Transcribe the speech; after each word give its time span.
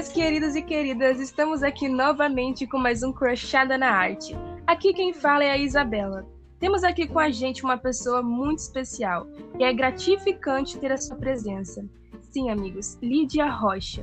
meus 0.00 0.08
queridos 0.08 0.56
e 0.56 0.62
queridas, 0.62 1.20
estamos 1.20 1.62
aqui 1.62 1.86
novamente 1.86 2.66
com 2.66 2.78
mais 2.78 3.02
um 3.02 3.12
Crushada 3.12 3.76
na 3.76 3.90
Arte. 3.90 4.34
Aqui 4.66 4.94
quem 4.94 5.12
fala 5.12 5.44
é 5.44 5.50
a 5.50 5.58
Isabela. 5.58 6.26
Temos 6.58 6.82
aqui 6.84 7.06
com 7.06 7.18
a 7.18 7.28
gente 7.28 7.62
uma 7.62 7.76
pessoa 7.76 8.22
muito 8.22 8.60
especial 8.60 9.26
e 9.58 9.62
é 9.62 9.70
gratificante 9.74 10.78
ter 10.78 10.90
a 10.90 10.96
sua 10.96 11.16
presença. 11.16 11.84
Sim, 12.22 12.48
amigos, 12.48 12.96
Lídia 13.02 13.46
Rocha. 13.50 14.02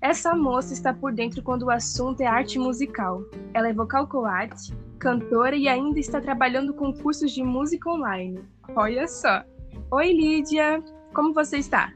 Essa 0.00 0.32
moça 0.32 0.72
está 0.72 0.94
por 0.94 1.12
dentro 1.12 1.42
quando 1.42 1.62
o 1.62 1.70
assunto 1.70 2.20
é 2.20 2.26
arte 2.26 2.56
musical. 2.56 3.24
Ela 3.52 3.70
é 3.70 3.72
vocal 3.72 4.06
coach, 4.06 4.72
cantora 4.96 5.56
e 5.56 5.66
ainda 5.66 5.98
está 5.98 6.20
trabalhando 6.20 6.72
com 6.72 6.94
cursos 6.94 7.32
de 7.32 7.42
música 7.42 7.90
online. 7.90 8.44
Olha 8.76 9.08
só. 9.08 9.42
Oi, 9.90 10.12
Lídia. 10.12 10.80
Como 11.12 11.34
você 11.34 11.56
está? 11.58 11.92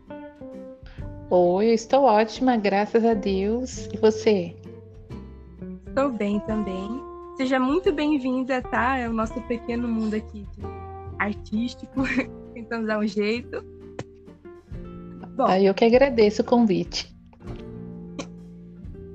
Oi, 1.32 1.68
eu 1.68 1.74
estou 1.74 2.02
ótima, 2.02 2.56
graças 2.56 3.04
a 3.04 3.14
Deus. 3.14 3.86
E 3.92 3.96
você? 3.98 4.52
Estou 5.86 6.10
bem 6.10 6.40
também. 6.40 6.88
Seja 7.36 7.60
muito 7.60 7.92
bem-vinda, 7.92 8.60
tá? 8.60 8.98
É 8.98 9.08
o 9.08 9.12
nosso 9.12 9.40
pequeno 9.42 9.86
mundo 9.86 10.14
aqui 10.14 10.44
artístico. 11.20 12.02
Tentamos 12.52 12.88
dar 12.88 12.98
um 12.98 13.06
jeito. 13.06 13.64
Bom, 15.36 15.44
ah, 15.46 15.60
eu 15.60 15.72
que 15.72 15.84
agradeço 15.84 16.42
o 16.42 16.44
convite. 16.44 17.16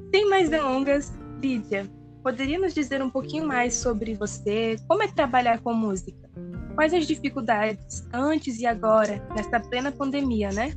Sem 0.09 0.29
mais 0.29 0.49
delongas, 0.49 1.13
Lídia, 1.41 1.85
poderia 2.23 2.57
nos 2.57 2.73
dizer 2.73 3.03
um 3.03 3.09
pouquinho 3.09 3.45
mais 3.45 3.73
sobre 3.73 4.13
você? 4.13 4.77
Como 4.87 5.03
é 5.03 5.07
trabalhar 5.09 5.59
com 5.59 5.73
música? 5.73 6.29
Quais 6.75 6.93
as 6.93 7.05
dificuldades 7.05 8.07
antes 8.13 8.61
e 8.61 8.65
agora, 8.65 9.21
nesta 9.35 9.59
plena 9.59 9.91
pandemia, 9.91 10.49
né? 10.53 10.71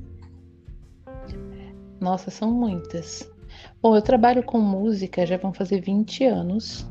Nossa, 2.01 2.31
são 2.31 2.51
muitas. 2.51 3.29
Bom, 3.83 3.97
eu 3.97 4.03
trabalho 4.03 4.43
com 4.43 4.61
música 4.61 5.27
já 5.27 5.37
vão 5.37 5.53
fazer 5.53 5.81
20 5.81 6.25
anos, 6.25 6.87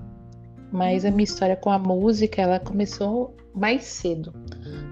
mas 0.72 1.06
a 1.06 1.12
minha 1.12 1.24
história 1.24 1.56
com 1.56 1.70
a 1.70 1.80
música 1.80 2.42
ela 2.42 2.60
começou 2.60 3.36
mais 3.54 3.84
cedo. 3.84 4.34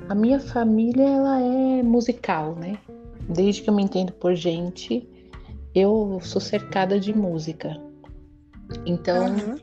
A 0.09 0.16
minha 0.16 0.40
família 0.40 1.03
ela 1.03 1.42
é 1.42 1.84
musical, 1.84 2.56
né? 2.56 2.78
Desde 3.30 3.62
que 3.62 3.70
eu 3.70 3.73
me 3.73 3.84
entendo 3.84 4.14
por 4.14 4.36
gente, 4.36 5.08
eu 5.73 6.20
sou 6.22 6.40
cercada 6.40 7.00
de 7.00 7.14
música. 7.14 7.78
Então, 8.86 9.28
uhum. 9.28 9.56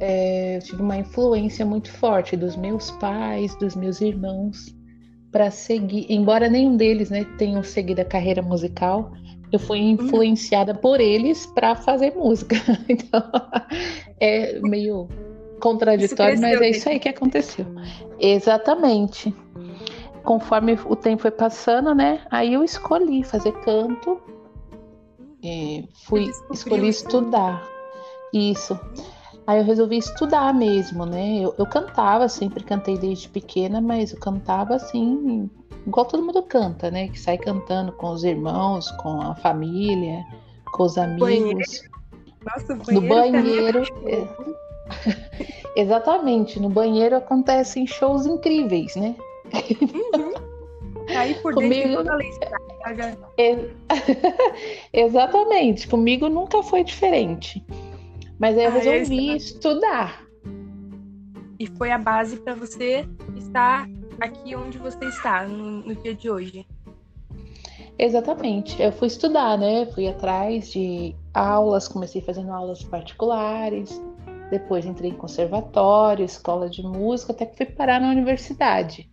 é, 0.00 0.56
eu 0.56 0.62
tive 0.62 0.82
uma 0.82 0.98
influência 0.98 1.64
muito 1.66 1.90
forte 1.90 2.36
dos 2.36 2.56
meus 2.56 2.90
pais, 2.92 3.54
dos 3.56 3.74
meus 3.74 4.00
irmãos, 4.00 4.74
para 5.32 5.50
seguir. 5.50 6.06
Embora 6.08 6.48
nenhum 6.48 6.76
deles, 6.76 7.10
né, 7.10 7.24
tenham 7.36 7.62
seguido 7.62 8.00
a 8.00 8.04
carreira 8.04 8.42
musical, 8.42 9.12
eu 9.52 9.58
fui 9.58 9.78
influenciada 9.78 10.74
por 10.74 11.00
eles 11.00 11.46
para 11.46 11.74
fazer 11.74 12.14
música. 12.14 12.56
Então, 12.88 13.22
é 14.20 14.58
meio 14.60 15.08
contraditório, 15.60 16.40
mas 16.40 16.60
é 16.60 16.70
isso 16.70 16.88
aí 16.88 16.98
que 16.98 17.08
aconteceu. 17.08 17.66
Exatamente. 18.18 19.34
Conforme 20.24 20.78
o 20.86 20.96
tempo 20.96 21.22
foi 21.22 21.30
passando, 21.30 21.94
né? 21.94 22.20
Aí 22.30 22.54
eu 22.54 22.64
escolhi 22.64 23.22
fazer 23.22 23.52
canto. 23.60 24.20
fui 26.04 26.30
escolhi 26.52 26.88
estudar. 26.88 27.62
Isso. 28.32 28.78
Aí 29.46 29.58
eu 29.58 29.64
resolvi 29.64 29.98
estudar 29.98 30.52
mesmo, 30.52 31.06
né? 31.06 31.38
Eu, 31.38 31.54
eu 31.56 31.66
cantava, 31.66 32.28
sempre 32.28 32.64
cantei 32.64 32.98
desde 32.98 33.28
pequena, 33.28 33.80
mas 33.80 34.12
eu 34.12 34.18
cantava 34.18 34.74
assim, 34.74 35.48
igual 35.86 36.04
todo 36.04 36.24
mundo 36.24 36.42
canta, 36.42 36.90
né? 36.90 37.08
Que 37.08 37.18
sai 37.18 37.38
cantando 37.38 37.92
com 37.92 38.10
os 38.10 38.24
irmãos, 38.24 38.90
com 38.92 39.20
a 39.20 39.36
família, 39.36 40.24
com 40.72 40.82
os 40.82 40.98
amigos. 40.98 41.20
Banheiro. 41.20 41.58
Nossa, 42.44 42.74
banheiro 42.74 43.00
no 43.00 43.08
banheiro. 43.08 43.82
É... 44.06 44.56
Exatamente, 45.80 46.58
no 46.58 46.68
banheiro 46.68 47.16
acontecem 47.16 47.86
shows 47.86 48.26
incríveis, 48.26 48.96
né? 48.96 49.14
Uhum. 49.54 50.34
Aí 51.16 51.34
por 51.34 51.54
Comigo... 51.54 52.02
dentro 52.02 52.18
é... 53.38 53.68
Exatamente, 54.92 55.86
comigo 55.86 56.28
nunca 56.28 56.62
foi 56.62 56.82
diferente. 56.82 57.64
Mas 58.38 58.56
aí 58.56 58.64
eu 58.64 58.70
ah, 58.70 58.74
resolvi 58.74 59.28
eu 59.28 59.36
estudar. 59.36 60.26
E 61.58 61.66
foi 61.66 61.90
a 61.90 61.98
base 61.98 62.36
para 62.36 62.54
você 62.54 63.08
estar 63.36 63.88
aqui 64.20 64.54
onde 64.54 64.78
você 64.78 65.04
está 65.06 65.46
no, 65.46 65.82
no 65.82 65.94
dia 65.94 66.14
de 66.14 66.30
hoje. 66.30 66.66
Exatamente. 67.98 68.80
Eu 68.80 68.92
fui 68.92 69.08
estudar, 69.08 69.56
né? 69.56 69.86
Fui 69.86 70.06
atrás 70.06 70.70
de 70.70 71.14
aulas, 71.32 71.88
comecei 71.88 72.20
fazendo 72.20 72.52
aulas 72.52 72.82
particulares, 72.82 74.00
depois 74.50 74.84
entrei 74.84 75.10
em 75.10 75.14
conservatório, 75.14 76.24
escola 76.24 76.68
de 76.68 76.82
música, 76.82 77.32
até 77.32 77.46
que 77.46 77.56
fui 77.56 77.66
parar 77.66 78.00
na 78.00 78.10
universidade. 78.10 79.10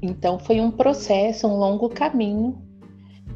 Então 0.00 0.38
foi 0.38 0.60
um 0.60 0.70
processo, 0.70 1.46
um 1.46 1.56
longo 1.56 1.88
caminho 1.88 2.62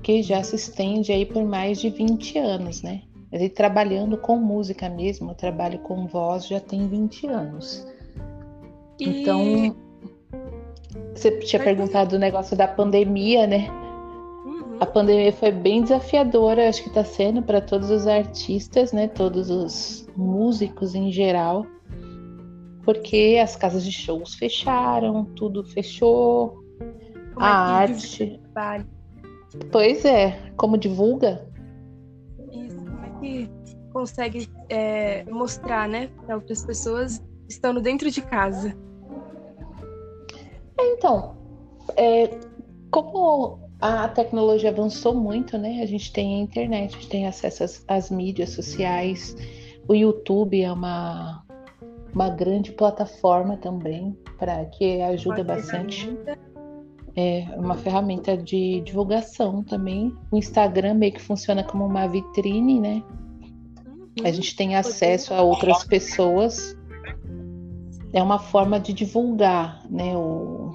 que 0.03 0.23
já 0.23 0.43
se 0.43 0.57
estende 0.57 1.13
aí 1.13 1.27
por 1.27 1.45
mais 1.45 1.81
de 1.81 1.91
20 1.91 2.39
anos, 2.39 2.83
né? 2.83 3.03
Mas 3.31 3.49
trabalhando 3.51 4.17
com 4.17 4.37
música 4.37 4.89
mesmo, 4.89 5.31
eu 5.31 5.35
trabalho 5.35 5.79
com 5.81 6.07
voz 6.07 6.47
já 6.47 6.61
tem 6.61 6.89
20 6.89 7.27
anos. 7.27 7.87
E... 8.99 9.23
Então, 9.23 9.77
você 11.15 11.31
tinha 11.39 11.63
perguntado 11.63 12.11
do 12.11 12.19
negócio 12.19 12.57
da 12.57 12.67
pandemia, 12.67 13.47
né? 13.47 13.69
Uhum. 14.47 14.77
A 14.81 14.87
pandemia 14.87 15.33
foi 15.33 15.51
bem 15.51 15.83
desafiadora, 15.83 16.69
acho 16.69 16.83
que 16.83 16.89
está 16.89 17.05
sendo 17.05 17.43
para 17.43 17.61
todos 17.61 17.91
os 17.91 18.07
artistas, 18.07 18.93
né? 18.93 19.09
Todos 19.09 19.51
os 19.51 20.09
músicos 20.17 20.95
em 20.95 21.13
geral, 21.13 21.67
porque 22.85 23.39
as 23.43 23.55
casas 23.55 23.85
de 23.85 23.93
shows 23.93 24.35
fecharam, 24.35 25.25
tudo 25.37 25.65
fechou, 25.65 26.63
como 27.35 27.45
a 27.45 27.49
é 27.49 27.53
arte. 27.53 28.41
Pois 29.71 30.05
é, 30.05 30.39
como 30.57 30.79
divulga? 30.79 31.48
Consegue 33.99 34.49
é, 34.69 35.25
mostrar, 35.25 35.89
né, 35.89 36.09
para 36.25 36.37
outras 36.37 36.65
pessoas 36.65 37.21
estando 37.49 37.81
dentro 37.81 38.09
de 38.09 38.23
casa? 38.23 38.77
Então, 40.79 41.37
é, 41.97 42.39
como 42.93 43.59
a 43.81 44.07
tecnologia 44.07 44.71
avançou 44.71 45.15
muito, 45.15 45.59
né? 45.59 45.81
A 45.83 45.87
gente 45.87 46.13
tem 46.13 46.37
a 46.37 46.43
internet, 46.43 46.95
a 46.95 46.99
gente 46.99 47.09
tem 47.09 47.27
acesso 47.27 47.65
às, 47.65 47.85
às 47.89 48.11
mídias 48.11 48.51
sociais. 48.51 49.37
O 49.89 49.95
YouTube 49.95 50.63
é 50.63 50.71
uma, 50.71 51.45
uma 52.15 52.31
grande 52.31 52.71
plataforma 52.71 53.57
também 53.57 54.17
para 54.39 54.65
que 54.67 55.01
ajuda 55.01 55.43
uma 55.43 55.55
bastante. 55.55 56.07
Ferramenta. 56.07 56.39
É 57.17 57.49
uma 57.57 57.75
ferramenta 57.75 58.37
de 58.37 58.81
divulgação 58.83 59.65
também. 59.65 60.15
O 60.31 60.37
Instagram 60.37 60.95
meio 60.95 61.15
que 61.15 61.21
funciona 61.21 61.65
como 61.65 61.85
uma 61.85 62.07
vitrine, 62.07 62.79
né? 62.79 63.03
A 64.25 64.31
gente 64.31 64.57
tem 64.57 64.77
acesso 64.77 65.33
a 65.33 65.43
outras 65.43 65.85
pessoas 65.85 66.77
é 68.13 68.23
uma 68.23 68.39
forma 68.39 68.81
de 68.81 68.93
divulgar 68.93 69.85
né, 69.91 70.17
o, 70.17 70.73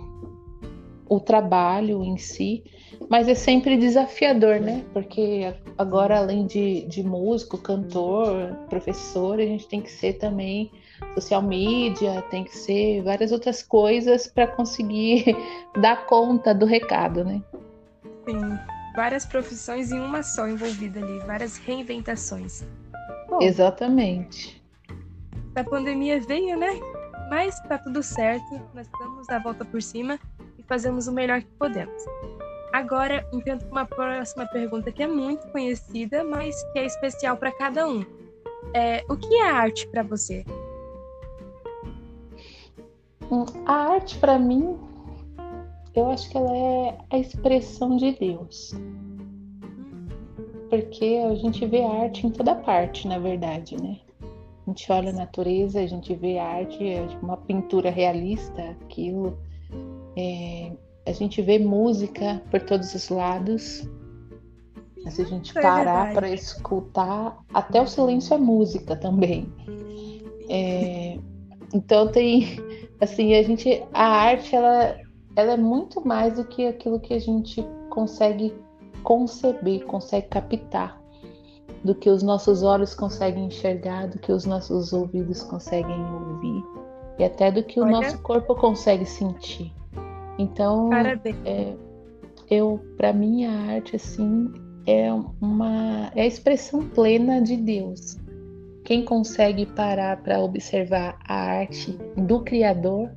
o 1.10 1.20
trabalho 1.20 2.04
em 2.04 2.18
si, 2.18 2.64
mas 3.10 3.28
é 3.28 3.36
sempre 3.36 3.78
desafiador, 3.78 4.60
né? 4.60 4.84
Porque 4.94 5.54
agora, 5.78 6.18
além 6.18 6.46
de, 6.46 6.86
de 6.88 7.04
músico, 7.04 7.58
cantor, 7.58 8.56
professor, 8.70 9.40
a 9.40 9.46
gente 9.46 9.68
tem 9.68 9.82
que 9.82 9.92
ser 9.92 10.14
também 10.14 10.72
social 11.16 11.42
media, 11.42 12.22
tem 12.30 12.44
que 12.44 12.56
ser 12.56 13.02
várias 13.04 13.32
outras 13.32 13.62
coisas 13.62 14.28
para 14.28 14.48
conseguir 14.48 15.36
dar 15.82 16.06
conta 16.06 16.54
do 16.54 16.66
recado, 16.66 17.24
né? 17.24 17.42
Sim, 18.26 18.58
várias 18.96 19.26
profissões 19.26 19.92
em 19.92 20.00
uma 20.00 20.24
só 20.24 20.48
envolvida 20.48 21.00
ali, 21.00 21.20
várias 21.26 21.58
reinventações. 21.58 22.64
Bom, 23.34 23.42
Exatamente. 23.42 24.64
A 25.56 25.64
pandemia 25.64 26.22
veio, 26.22 26.56
né? 26.56 26.80
Mas 27.32 27.60
tá 27.62 27.80
tudo 27.80 28.04
certo, 28.04 28.62
nós 28.76 28.88
damos 29.00 29.28
a 29.28 29.40
volta 29.40 29.66
por 29.66 29.82
cima 29.82 30.20
e 30.56 30.62
fazemos 30.62 31.08
o 31.08 31.12
melhor 31.12 31.42
que 31.42 31.50
podemos. 31.58 32.04
Agora, 32.72 33.28
entendo 33.34 33.66
uma 33.72 33.86
próxima 33.86 34.46
pergunta 34.46 34.92
que 34.92 35.02
é 35.02 35.08
muito 35.08 35.48
conhecida, 35.48 36.24
mas 36.24 36.64
que 36.74 36.80
é 36.80 36.86
especial 36.86 37.36
para 37.36 37.52
cada 37.52 37.88
um. 37.88 38.06
É, 38.76 39.04
o 39.10 39.18
que 39.18 39.34
é 39.34 39.50
arte 39.50 39.88
para 39.88 40.04
você? 40.04 40.46
Hum, 43.32 43.46
a 43.66 43.94
arte 43.94 44.16
para 44.20 44.38
mim, 44.38 44.78
eu 45.96 46.12
acho 46.12 46.30
que 46.30 46.38
ela 46.38 46.56
é 46.56 46.98
a 47.10 47.18
expressão 47.18 47.98
de 47.98 48.12
Deus. 48.12 48.76
Porque 50.74 51.22
a 51.24 51.36
gente 51.36 51.64
vê 51.68 51.84
arte 51.84 52.26
em 52.26 52.32
toda 52.32 52.56
parte, 52.56 53.08
na 53.08 53.20
verdade, 53.20 53.80
né? 53.80 54.00
A 54.66 54.72
gente 54.72 54.92
olha 54.92 55.12
a 55.12 55.14
natureza, 55.14 55.80
a 55.80 55.86
gente 55.86 56.16
vê 56.16 56.40
arte, 56.40 56.84
é 56.84 57.08
uma 57.22 57.38
pintura 57.38 57.92
realista, 57.92 58.76
aquilo. 58.82 59.38
É, 60.18 60.72
a 61.06 61.12
gente 61.12 61.44
vê 61.44 61.60
música 61.60 62.42
por 62.50 62.60
todos 62.60 62.96
os 62.96 63.08
lados. 63.10 63.88
Se 65.12 65.22
a 65.22 65.26
gente 65.26 65.56
é 65.56 65.62
parar 65.62 66.12
para 66.12 66.28
escutar, 66.32 67.38
até 67.54 67.80
o 67.80 67.86
silêncio 67.86 68.34
é 68.34 68.38
música 68.40 68.96
também. 68.96 69.46
É, 70.50 71.20
então 71.72 72.08
tem, 72.12 72.58
assim, 73.00 73.36
a 73.36 73.44
gente, 73.44 73.84
a 73.94 74.08
arte 74.08 74.56
ela, 74.56 74.98
ela 75.36 75.52
é 75.52 75.58
muito 75.58 76.02
mais 76.04 76.34
do 76.34 76.44
que 76.46 76.66
aquilo 76.66 77.00
que 77.00 77.14
a 77.14 77.20
gente 77.20 77.64
consegue 77.92 78.52
conceber, 79.04 79.86
consegue 79.86 80.28
captar, 80.28 81.02
do 81.84 81.94
que 81.94 82.10
os 82.10 82.24
nossos 82.24 82.64
olhos 82.64 82.96
conseguem 82.96 83.48
enxergar, 83.48 84.08
do 84.08 84.18
que 84.18 84.32
os 84.32 84.46
nossos 84.46 84.94
ouvidos 84.94 85.44
conseguem 85.44 86.00
ouvir 86.14 86.64
e 87.20 87.24
até 87.24 87.52
do 87.52 87.64
que 87.64 87.80
Olha. 87.80 87.88
o 87.88 87.92
nosso 87.92 88.22
corpo 88.22 88.56
consegue 88.56 89.06
sentir. 89.06 89.72
Então, 90.38 90.90
é, 90.94 91.76
eu, 92.50 92.80
para 92.98 93.14
mim, 93.14 93.46
a 93.46 93.74
arte 93.74 93.96
assim 93.96 94.52
é 94.86 95.12
uma 95.42 96.12
é 96.16 96.22
a 96.22 96.26
expressão 96.26 96.88
plena 96.90 97.42
de 97.42 97.56
Deus. 97.56 98.18
Quem 98.84 99.06
consegue 99.06 99.66
parar 99.66 100.22
para 100.24 100.40
observar 100.40 101.18
a 101.28 101.36
arte 101.36 101.98
do 102.18 102.42
Criador 102.42 103.10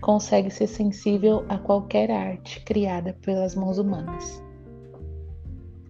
consegue 0.00 0.50
ser 0.50 0.66
sensível 0.66 1.44
a 1.48 1.58
qualquer 1.58 2.10
arte 2.10 2.60
criada 2.64 3.14
pelas 3.22 3.54
mãos 3.54 3.78
humanas. 3.78 4.42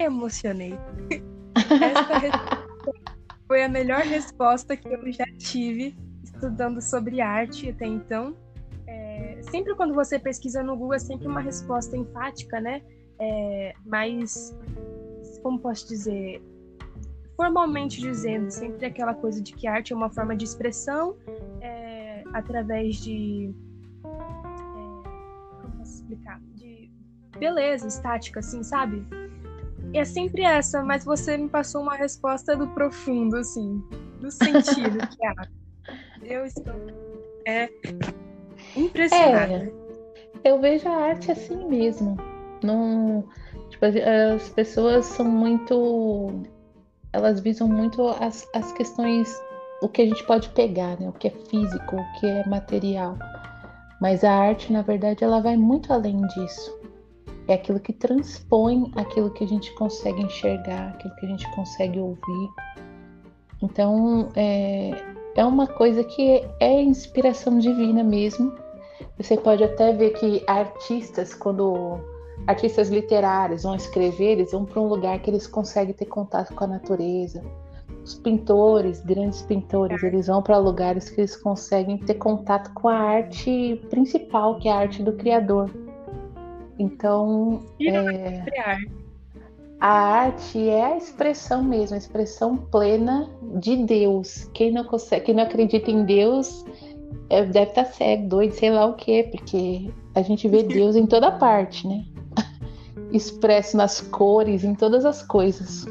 Emocionei. 0.04 0.78
Essa 1.54 2.64
foi 3.46 3.64
a 3.64 3.68
melhor 3.68 4.02
resposta 4.02 4.76
que 4.76 4.88
eu 4.88 5.12
já 5.12 5.26
tive 5.38 5.96
estudando 6.22 6.80
sobre 6.80 7.20
arte 7.20 7.70
até 7.70 7.86
então. 7.86 8.36
É, 8.86 9.40
sempre 9.42 9.74
quando 9.74 9.94
você 9.94 10.18
pesquisa 10.18 10.62
no 10.62 10.76
Google 10.76 10.94
é 10.94 10.98
sempre 10.98 11.26
uma 11.26 11.40
resposta 11.40 11.96
enfática, 11.96 12.60
né? 12.60 12.82
É, 13.18 13.74
mas 13.84 14.56
como 15.42 15.58
posso 15.58 15.88
dizer, 15.88 16.42
formalmente 17.36 18.00
dizendo, 18.00 18.50
sempre 18.50 18.86
aquela 18.86 19.14
coisa 19.14 19.42
de 19.42 19.52
que 19.52 19.66
arte 19.66 19.92
é 19.92 19.96
uma 19.96 20.10
forma 20.10 20.36
de 20.36 20.44
expressão 20.44 21.16
é, 21.60 22.22
através 22.32 22.96
de. 22.96 23.54
É, 24.04 25.60
como 25.60 25.76
posso 25.78 25.94
explicar? 25.96 26.40
De 26.54 26.90
beleza, 27.38 27.86
estática, 27.86 28.40
assim, 28.40 28.62
sabe? 28.62 29.04
É 29.94 30.04
sempre 30.04 30.42
essa, 30.42 30.82
mas 30.82 31.04
você 31.04 31.36
me 31.36 31.48
passou 31.48 31.82
uma 31.82 31.96
resposta 31.96 32.56
do 32.56 32.66
profundo, 32.68 33.36
assim, 33.36 33.82
do 34.20 34.30
sentido 34.30 34.98
que 35.08 35.26
é. 35.26 35.34
Eu 36.22 36.46
estou. 36.46 36.74
É 37.46 37.68
impressionada. 38.76 39.72
É, 40.44 40.50
eu 40.50 40.60
vejo 40.60 40.88
a 40.88 40.96
arte 40.96 41.32
assim 41.32 41.68
mesmo. 41.68 42.16
Não 42.62 43.24
Tipo, 43.72 43.86
as 43.86 44.48
pessoas 44.50 45.06
são 45.06 45.24
muito. 45.26 46.42
Elas 47.12 47.40
visam 47.40 47.66
muito 47.66 48.06
as, 48.08 48.46
as 48.54 48.70
questões, 48.72 49.28
o 49.82 49.88
que 49.88 50.02
a 50.02 50.06
gente 50.06 50.24
pode 50.24 50.48
pegar, 50.50 50.98
né? 51.00 51.08
O 51.08 51.12
que 51.12 51.28
é 51.28 51.30
físico, 51.30 51.96
o 51.96 52.20
que 52.20 52.26
é 52.26 52.46
material. 52.46 53.16
Mas 54.00 54.24
a 54.24 54.32
arte, 54.32 54.72
na 54.72 54.82
verdade, 54.82 55.24
ela 55.24 55.40
vai 55.40 55.56
muito 55.56 55.92
além 55.92 56.20
disso. 56.28 56.81
É 57.48 57.54
aquilo 57.54 57.80
que 57.80 57.92
transpõe 57.92 58.90
aquilo 58.96 59.30
que 59.30 59.44
a 59.44 59.46
gente 59.46 59.72
consegue 59.74 60.22
enxergar, 60.22 60.90
aquilo 60.90 61.14
que 61.16 61.26
a 61.26 61.28
gente 61.28 61.54
consegue 61.54 61.98
ouvir. 61.98 62.50
Então, 63.62 64.28
é, 64.34 64.90
é 65.34 65.44
uma 65.44 65.66
coisa 65.66 66.04
que 66.04 66.44
é 66.60 66.82
inspiração 66.82 67.58
divina 67.58 68.02
mesmo. 68.02 68.52
Você 69.18 69.36
pode 69.36 69.62
até 69.62 69.92
ver 69.92 70.10
que 70.10 70.42
artistas, 70.46 71.34
quando 71.34 71.98
artistas 72.46 72.88
literários 72.88 73.62
vão 73.62 73.74
escrever, 73.74 74.32
eles 74.32 74.52
vão 74.52 74.64
para 74.64 74.80
um 74.80 74.88
lugar 74.88 75.18
que 75.20 75.30
eles 75.30 75.46
conseguem 75.46 75.94
ter 75.94 76.06
contato 76.06 76.54
com 76.54 76.64
a 76.64 76.66
natureza. 76.66 77.42
Os 78.04 78.14
pintores, 78.14 79.00
grandes 79.00 79.42
pintores, 79.42 80.02
eles 80.02 80.26
vão 80.26 80.42
para 80.42 80.58
lugares 80.58 81.08
que 81.08 81.20
eles 81.20 81.36
conseguem 81.36 81.98
ter 81.98 82.14
contato 82.14 82.72
com 82.74 82.88
a 82.88 82.96
arte 82.96 83.80
principal, 83.90 84.58
que 84.58 84.68
é 84.68 84.72
a 84.72 84.76
arte 84.76 85.02
do 85.04 85.12
criador. 85.12 85.70
Então, 86.82 87.62
é, 87.80 88.44
a 89.80 89.88
arte 89.88 90.68
é 90.68 90.84
a 90.84 90.96
expressão 90.96 91.62
mesmo, 91.62 91.94
a 91.94 91.98
expressão 91.98 92.56
plena 92.56 93.30
de 93.60 93.76
Deus. 93.76 94.50
Quem 94.52 94.72
não 94.72 94.84
consegue, 94.84 95.26
quem 95.26 95.34
não 95.34 95.44
acredita 95.44 95.90
em 95.90 96.04
Deus 96.04 96.64
é, 97.30 97.44
deve 97.44 97.70
estar 97.70 97.84
tá 97.84 97.92
cego, 97.92 98.28
doido, 98.28 98.52
sei 98.52 98.70
lá 98.70 98.84
o 98.86 98.94
quê, 98.94 99.28
porque 99.30 99.92
a 100.14 100.22
gente 100.22 100.48
vê 100.48 100.62
Deus 100.64 100.96
em 100.96 101.06
toda 101.06 101.30
parte, 101.30 101.86
né? 101.86 102.04
expresso 103.12 103.76
nas 103.76 104.00
cores, 104.00 104.64
em 104.64 104.74
todas 104.74 105.04
as 105.04 105.22
coisas. 105.22 105.86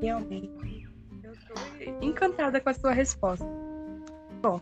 Realmente. 0.00 0.52
Eu 1.24 1.32
estou 1.32 1.56
encantada 2.00 2.60
com 2.60 2.68
a 2.68 2.74
sua 2.74 2.92
resposta. 2.92 3.46
Bom, 4.40 4.60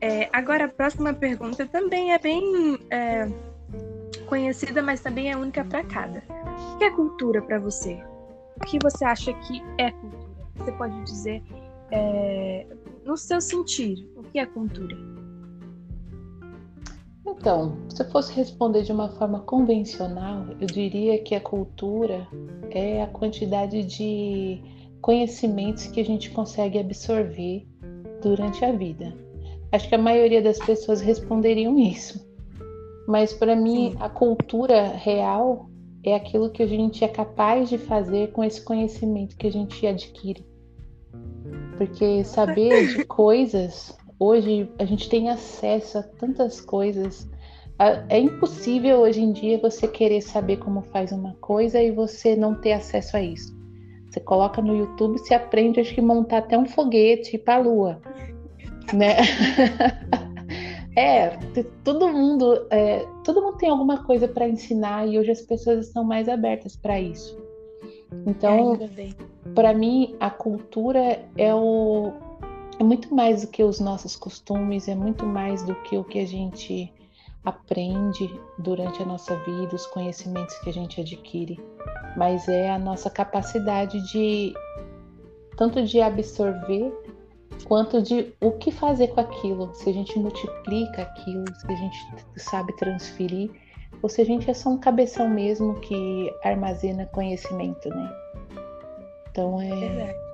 é, 0.00 0.28
agora 0.32 0.66
a 0.66 0.68
próxima 0.68 1.12
pergunta 1.12 1.66
também 1.66 2.12
é 2.12 2.18
bem 2.18 2.78
é, 2.90 3.28
conhecida, 4.26 4.82
mas 4.82 5.00
também 5.00 5.30
é 5.30 5.36
única 5.36 5.64
para 5.64 5.82
cada. 5.84 6.22
O 6.74 6.78
que 6.78 6.84
é 6.84 6.90
cultura 6.90 7.40
para 7.42 7.58
você? 7.58 7.98
O 8.56 8.60
que 8.66 8.78
você 8.82 9.04
acha 9.04 9.32
que 9.32 9.62
é 9.78 9.90
cultura? 9.90 10.26
Você 10.56 10.72
pode 10.72 11.04
dizer 11.04 11.42
é, 11.90 12.66
no 13.04 13.16
seu 13.16 13.40
sentir, 13.40 14.08
o 14.16 14.22
que 14.22 14.38
é 14.38 14.46
cultura? 14.46 14.96
Então, 17.26 17.76
se 17.88 18.02
eu 18.02 18.10
fosse 18.10 18.32
responder 18.32 18.82
de 18.82 18.92
uma 18.92 19.08
forma 19.10 19.40
convencional, 19.40 20.46
eu 20.60 20.66
diria 20.66 21.22
que 21.22 21.34
a 21.34 21.40
cultura 21.40 22.26
é 22.70 23.02
a 23.02 23.06
quantidade 23.06 23.84
de 23.84 24.60
conhecimentos 25.00 25.86
que 25.88 26.00
a 26.00 26.04
gente 26.04 26.30
consegue 26.30 26.78
absorver 26.78 27.66
durante 28.22 28.64
a 28.64 28.72
vida. 28.72 29.16
Acho 29.72 29.88
que 29.88 29.94
a 29.94 29.98
maioria 29.98 30.40
das 30.40 30.58
pessoas 30.58 31.00
responderiam 31.00 31.78
isso. 31.78 32.25
Mas 33.06 33.32
para 33.32 33.54
mim, 33.54 33.92
Sim. 33.92 33.96
a 34.00 34.08
cultura 34.08 34.88
real 34.88 35.68
é 36.02 36.14
aquilo 36.14 36.50
que 36.50 36.62
a 36.62 36.66
gente 36.66 37.04
é 37.04 37.08
capaz 37.08 37.68
de 37.68 37.78
fazer 37.78 38.32
com 38.32 38.42
esse 38.42 38.62
conhecimento 38.62 39.36
que 39.36 39.46
a 39.46 39.52
gente 39.52 39.86
adquire. 39.86 40.44
Porque 41.76 42.24
saber 42.24 42.88
de 42.88 43.04
coisas 43.04 43.96
Hoje 44.18 44.70
a 44.78 44.84
gente 44.84 45.08
tem 45.10 45.28
acesso 45.28 45.98
a 45.98 46.02
tantas 46.02 46.60
coisas. 46.60 47.28
É 48.08 48.18
impossível 48.18 49.00
hoje 49.00 49.20
em 49.20 49.32
dia 49.32 49.58
você 49.58 49.86
querer 49.86 50.22
saber 50.22 50.56
como 50.56 50.80
faz 50.80 51.12
uma 51.12 51.34
coisa 51.34 51.82
e 51.82 51.90
você 51.90 52.34
não 52.34 52.54
ter 52.54 52.72
acesso 52.72 53.16
a 53.16 53.22
isso. 53.22 53.54
Você 54.08 54.20
coloca 54.20 54.62
no 54.62 54.74
YouTube, 54.74 55.18
se 55.18 55.34
aprende 55.34 55.80
acho 55.80 55.94
que 55.94 56.00
montar 56.00 56.38
até 56.38 56.56
um 56.56 56.64
foguete 56.64 57.36
para 57.36 57.56
a 57.56 57.58
lua, 57.58 58.00
né? 58.94 59.16
é, 60.96 61.36
todo 61.84 62.08
mundo, 62.08 62.66
é, 62.70 63.06
todo 63.22 63.42
mundo 63.42 63.58
tem 63.58 63.68
alguma 63.68 64.02
coisa 64.04 64.26
para 64.26 64.48
ensinar 64.48 65.06
e 65.06 65.18
hoje 65.18 65.30
as 65.30 65.42
pessoas 65.42 65.88
estão 65.88 66.02
mais 66.02 66.26
abertas 66.26 66.74
para 66.74 66.98
isso. 66.98 67.38
Então, 68.26 68.78
para 69.54 69.74
mim, 69.74 70.16
a 70.18 70.30
cultura 70.30 71.22
é 71.36 71.54
o, 71.54 72.12
é 72.78 72.82
muito 72.82 73.14
mais 73.14 73.42
do 73.42 73.48
que 73.48 73.62
os 73.62 73.78
nossos 73.78 74.16
costumes, 74.16 74.88
é 74.88 74.94
muito 74.94 75.26
mais 75.26 75.62
do 75.62 75.74
que 75.82 75.98
o 75.98 76.04
que 76.04 76.18
a 76.18 76.26
gente 76.26 76.90
aprende 77.44 78.28
durante 78.58 79.02
a 79.02 79.06
nossa 79.06 79.36
vida, 79.44 79.74
os 79.74 79.86
conhecimentos 79.86 80.58
que 80.60 80.70
a 80.70 80.72
gente 80.72 81.00
adquire, 81.00 81.60
mas 82.16 82.48
é 82.48 82.70
a 82.70 82.78
nossa 82.78 83.10
capacidade 83.10 84.00
de 84.10 84.54
tanto 85.56 85.82
de 85.82 86.00
absorver 86.00 86.92
quanto 87.64 88.00
de 88.02 88.32
o 88.40 88.52
que 88.52 88.70
fazer 88.70 89.08
com 89.08 89.20
aquilo, 89.20 89.74
se 89.74 89.90
a 89.90 89.92
gente 89.92 90.18
multiplica 90.18 91.02
aquilo, 91.02 91.44
se 91.54 91.72
a 91.72 91.76
gente 91.76 91.96
sabe 92.36 92.76
transferir, 92.76 93.50
ou 94.02 94.08
se 94.08 94.20
a 94.20 94.24
gente 94.24 94.50
é 94.50 94.54
só 94.54 94.70
um 94.70 94.78
cabeção 94.78 95.28
mesmo 95.28 95.74
que 95.80 96.32
armazena 96.44 97.06
conhecimento, 97.06 97.88
né? 97.88 98.12
Então 99.30 99.60
é, 99.60 99.68
é 99.68 100.26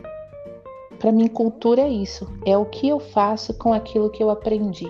para 1.02 1.10
mim, 1.10 1.26
cultura 1.26 1.80
é 1.80 1.88
isso. 1.88 2.32
É 2.46 2.56
o 2.56 2.64
que 2.64 2.88
eu 2.88 3.00
faço 3.00 3.52
com 3.54 3.72
aquilo 3.72 4.08
que 4.08 4.22
eu 4.22 4.30
aprendi. 4.30 4.86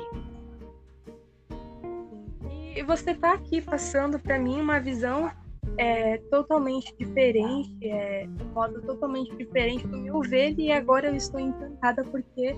E 2.76 2.82
você 2.82 3.12
está 3.12 3.32
aqui 3.32 3.62
passando 3.62 4.18
para 4.18 4.38
mim 4.38 4.60
uma 4.60 4.78
visão 4.78 5.30
é, 5.78 6.18
totalmente 6.30 6.94
diferente, 6.98 7.76
é, 7.82 8.26
um 8.40 8.52
modo 8.52 8.82
totalmente 8.82 9.34
diferente 9.36 9.86
do 9.86 9.96
meu 9.96 10.20
ver, 10.20 10.58
e 10.58 10.70
agora 10.72 11.08
eu 11.08 11.16
estou 11.16 11.40
encantada 11.40 12.04
porque, 12.04 12.56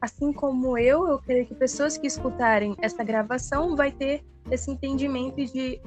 assim 0.00 0.32
como 0.32 0.78
eu, 0.78 1.06
eu 1.08 1.18
creio 1.18 1.46
que 1.46 1.54
pessoas 1.54 1.98
que 1.98 2.06
escutarem 2.06 2.74
essa 2.80 3.02
gravação 3.04 3.76
vai 3.76 3.92
ter 3.92 4.24
esse 4.50 4.70
entendimento 4.70 5.36
de 5.36 5.80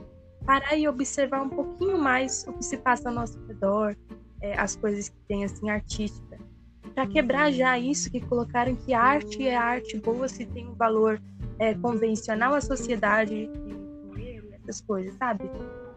parar 0.45 0.75
e 0.75 0.87
observar 0.87 1.41
um 1.41 1.49
pouquinho 1.49 1.97
mais 1.97 2.45
o 2.47 2.53
que 2.53 2.63
se 2.63 2.77
passa 2.77 3.09
ao 3.09 3.15
nosso 3.15 3.39
redor, 3.47 3.95
é, 4.41 4.57
as 4.59 4.75
coisas 4.75 5.09
que 5.09 5.17
tem 5.27 5.43
assim 5.43 5.69
artística 5.69 6.37
para 6.97 7.05
quebrar 7.05 7.51
já 7.51 7.77
isso 7.77 8.09
que 8.09 8.19
colocaram 8.19 8.75
que 8.75 8.91
arte 8.91 9.47
é 9.47 9.55
arte 9.55 9.99
boa 9.99 10.27
se 10.27 10.47
tem 10.47 10.67
um 10.67 10.73
valor 10.73 11.21
é, 11.59 11.75
convencional 11.75 12.55
à 12.55 12.61
sociedade, 12.61 13.47
essas 14.63 14.81
coisas, 14.81 15.13
sabe? 15.13 15.43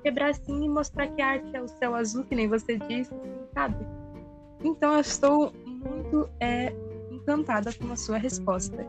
Quebrar 0.03 0.31
assim 0.31 0.65
e 0.65 0.69
mostrar 0.69 1.07
que 1.09 1.23
a 1.23 1.29
arte 1.29 1.57
é 1.57 1.63
o 1.63 1.69
céu 1.69 1.95
azul, 1.95 2.25
que 2.25 2.35
nem 2.35 2.49
você 2.49 2.77
disse, 2.77 3.13
sabe? 3.55 3.77
Então 4.63 4.95
eu 4.95 5.01
estou 5.01 5.53
muito 5.67 6.29
é, 6.41 6.73
encantada 7.11 7.73
com 7.73 7.91
a 7.93 7.97
sua 7.97 8.19
resposta. 8.19 8.87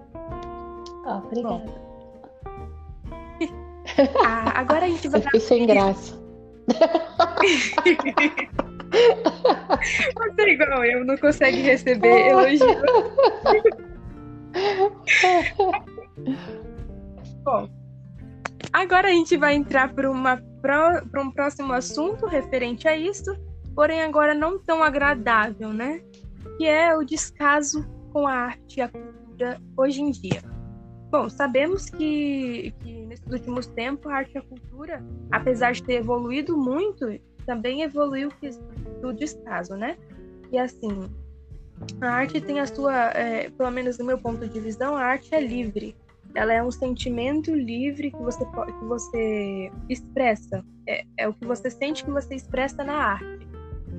Oh, 1.05 1.17
obrigada. 1.17 1.91
ah, 4.25 4.59
agora 4.59 4.85
a 4.85 4.89
gente 4.89 5.07
vai. 5.07 5.21
Fiquei 5.21 5.39
sem 5.39 5.67
graça. 5.67 6.19
Você 8.91 10.41
é 10.41 10.49
igual 10.49 10.83
eu, 10.85 11.05
não 11.05 11.17
consegue 11.17 11.61
receber 11.61 12.27
elogio. 12.27 12.67
Bom, 17.43 17.67
agora 18.73 19.07
a 19.07 19.11
gente 19.11 19.37
vai 19.37 19.55
entrar 19.55 19.93
para 19.93 20.11
um 21.17 21.31
próximo 21.31 21.73
assunto 21.73 22.25
referente 22.25 22.87
a 22.87 22.95
isso, 22.95 23.35
porém 23.75 24.01
agora 24.01 24.33
não 24.33 24.59
tão 24.59 24.83
agradável, 24.83 25.73
né? 25.73 26.01
Que 26.57 26.65
é 26.65 26.95
o 26.95 27.03
descaso 27.03 27.87
com 28.11 28.27
a 28.27 28.33
arte 28.33 28.77
e 28.77 28.81
a 28.81 28.89
cultura 28.89 29.59
hoje 29.77 30.01
em 30.01 30.11
dia. 30.11 30.41
Bom, 31.09 31.27
sabemos 31.29 31.89
que, 31.89 32.73
que 32.79 33.05
nesses 33.05 33.27
últimos 33.31 33.67
tempos 33.67 34.11
a 34.11 34.15
arte 34.15 34.35
e 34.35 34.37
a 34.37 34.41
cultura, 34.41 35.03
apesar 35.31 35.73
de 35.73 35.83
ter 35.83 35.95
evoluído 35.95 36.57
muito, 36.57 37.05
também 37.45 37.81
evoluiu 37.81 38.29
do 39.01 39.11
descaso, 39.11 39.75
né? 39.75 39.97
E 40.51 40.57
assim, 40.57 41.09
a 41.99 42.09
arte 42.09 42.39
tem 42.39 42.59
a 42.59 42.65
sua, 42.65 43.11
é, 43.11 43.49
pelo 43.49 43.71
menos 43.71 43.97
do 43.97 44.05
meu 44.05 44.17
ponto 44.17 44.47
de 44.47 44.59
visão, 44.59 44.95
a 44.95 45.03
arte 45.03 45.33
é 45.33 45.41
livre. 45.41 45.95
Ela 46.33 46.53
é 46.53 46.63
um 46.63 46.71
sentimento 46.71 47.53
livre 47.53 48.11
que 48.11 48.17
você 48.17 48.45
que 48.45 48.85
você 48.85 49.71
expressa. 49.89 50.63
É, 50.87 51.03
é 51.17 51.27
o 51.27 51.33
que 51.33 51.45
você 51.45 51.69
sente 51.69 52.03
que 52.03 52.11
você 52.11 52.35
expressa 52.35 52.83
na 52.83 52.93
arte. 52.93 53.47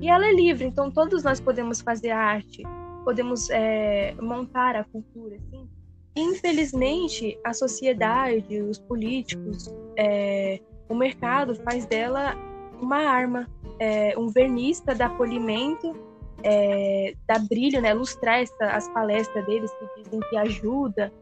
E 0.01 0.09
ela 0.09 0.27
é 0.27 0.33
livre, 0.33 0.65
então 0.65 0.91
todos 0.91 1.23
nós 1.23 1.41
podemos 1.41 1.81
fazer 1.81 2.11
arte, 2.11 2.65
podemos 3.05 3.49
é, 3.51 4.15
montar 4.21 4.75
a 4.75 4.83
cultura, 4.83 5.37
assim. 5.37 5.69
Infelizmente, 6.17 7.39
a 7.45 7.55
sociedade, 7.55 8.61
os 8.61 8.79
políticos, 8.79 9.73
é, 9.97 10.61
o 10.89 10.95
mercado 10.95 11.55
faz 11.55 11.87
dela 11.87 12.35
uma 12.81 12.99
arma, 12.99 13.49
é, 13.79 14.19
um 14.19 14.29
verniz 14.29 14.81
para 14.81 14.95
dar 14.95 15.17
polimento, 15.17 15.97
é, 16.43 17.15
dar 17.27 17.39
brilho, 17.49 17.81
né, 17.81 17.95
lustrar 17.95 18.43
essa, 18.43 18.67
as 18.67 18.89
palestras 18.89 19.47
deles 19.47 19.73
que 19.73 20.03
dizem 20.03 20.21
que 20.29 20.37
ajuda, 20.37 21.13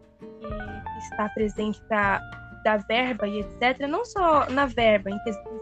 está 1.04 1.28
presente 1.28 1.80
para 1.88 2.21
dar 2.64 2.78
verba 2.87 3.26
e 3.26 3.40
etc. 3.40 3.87
Não 3.88 4.04
só 4.04 4.49
na 4.50 4.66
verba, 4.66 5.11
em 5.11 5.19
questão, 5.21 5.61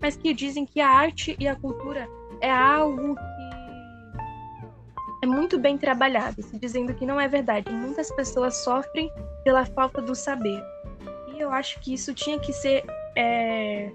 mas 0.00 0.16
que 0.16 0.32
dizem 0.32 0.64
que 0.64 0.80
a 0.80 0.88
arte 0.88 1.36
e 1.38 1.48
a 1.48 1.56
cultura 1.56 2.08
é 2.40 2.50
algo 2.50 3.14
que 3.14 3.46
é 5.22 5.26
muito 5.26 5.58
bem 5.58 5.76
trabalhado, 5.76 6.42
se 6.42 6.58
dizendo 6.58 6.94
que 6.94 7.06
não 7.06 7.20
é 7.20 7.26
verdade. 7.26 7.72
Muitas 7.72 8.10
pessoas 8.12 8.56
sofrem 8.58 9.10
pela 9.44 9.64
falta 9.64 10.00
do 10.00 10.14
saber. 10.14 10.62
E 11.34 11.40
eu 11.40 11.50
acho 11.50 11.80
que 11.80 11.94
isso 11.94 12.14
tinha 12.14 12.38
que 12.38 12.52
ser 12.52 12.84
é, 13.16 13.90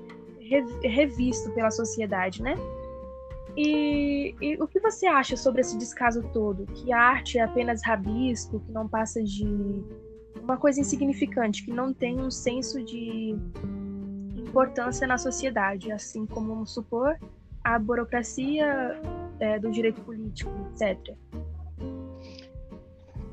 revisto 0.83 1.51
pela 1.51 1.71
sociedade, 1.71 2.41
né? 2.41 2.55
E, 3.55 4.33
e, 4.41 4.55
o 4.61 4.67
que 4.67 4.79
você 4.79 5.05
acha 5.05 5.35
sobre 5.35 5.61
esse 5.61 5.77
descaso 5.77 6.23
todo? 6.33 6.65
Que 6.67 6.91
a 6.93 6.99
arte 6.99 7.37
é 7.37 7.41
apenas 7.41 7.83
rabisco, 7.83 8.59
que 8.61 8.71
não 8.71 8.87
passa 8.87 9.21
de 9.21 9.83
uma 10.51 10.57
coisa 10.57 10.79
insignificante, 10.79 11.63
que 11.63 11.71
não 11.71 11.93
tem 11.93 12.19
um 12.19 12.29
senso 12.29 12.83
de 12.83 13.35
importância 14.35 15.07
na 15.07 15.17
sociedade, 15.17 15.91
assim 15.91 16.25
como, 16.25 16.53
vamos 16.53 16.71
supor, 16.71 17.17
a 17.63 17.79
burocracia 17.79 18.99
é, 19.39 19.59
do 19.59 19.71
direito 19.71 20.01
político, 20.01 20.51
etc. 20.73 21.15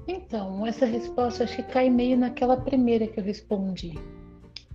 Então, 0.06 0.66
essa 0.66 0.86
resposta 0.86 1.44
acho 1.44 1.56
que 1.56 1.62
cai 1.64 1.90
meio 1.90 2.16
naquela 2.16 2.56
primeira 2.56 3.06
que 3.06 3.20
eu 3.20 3.24
respondi 3.24 3.98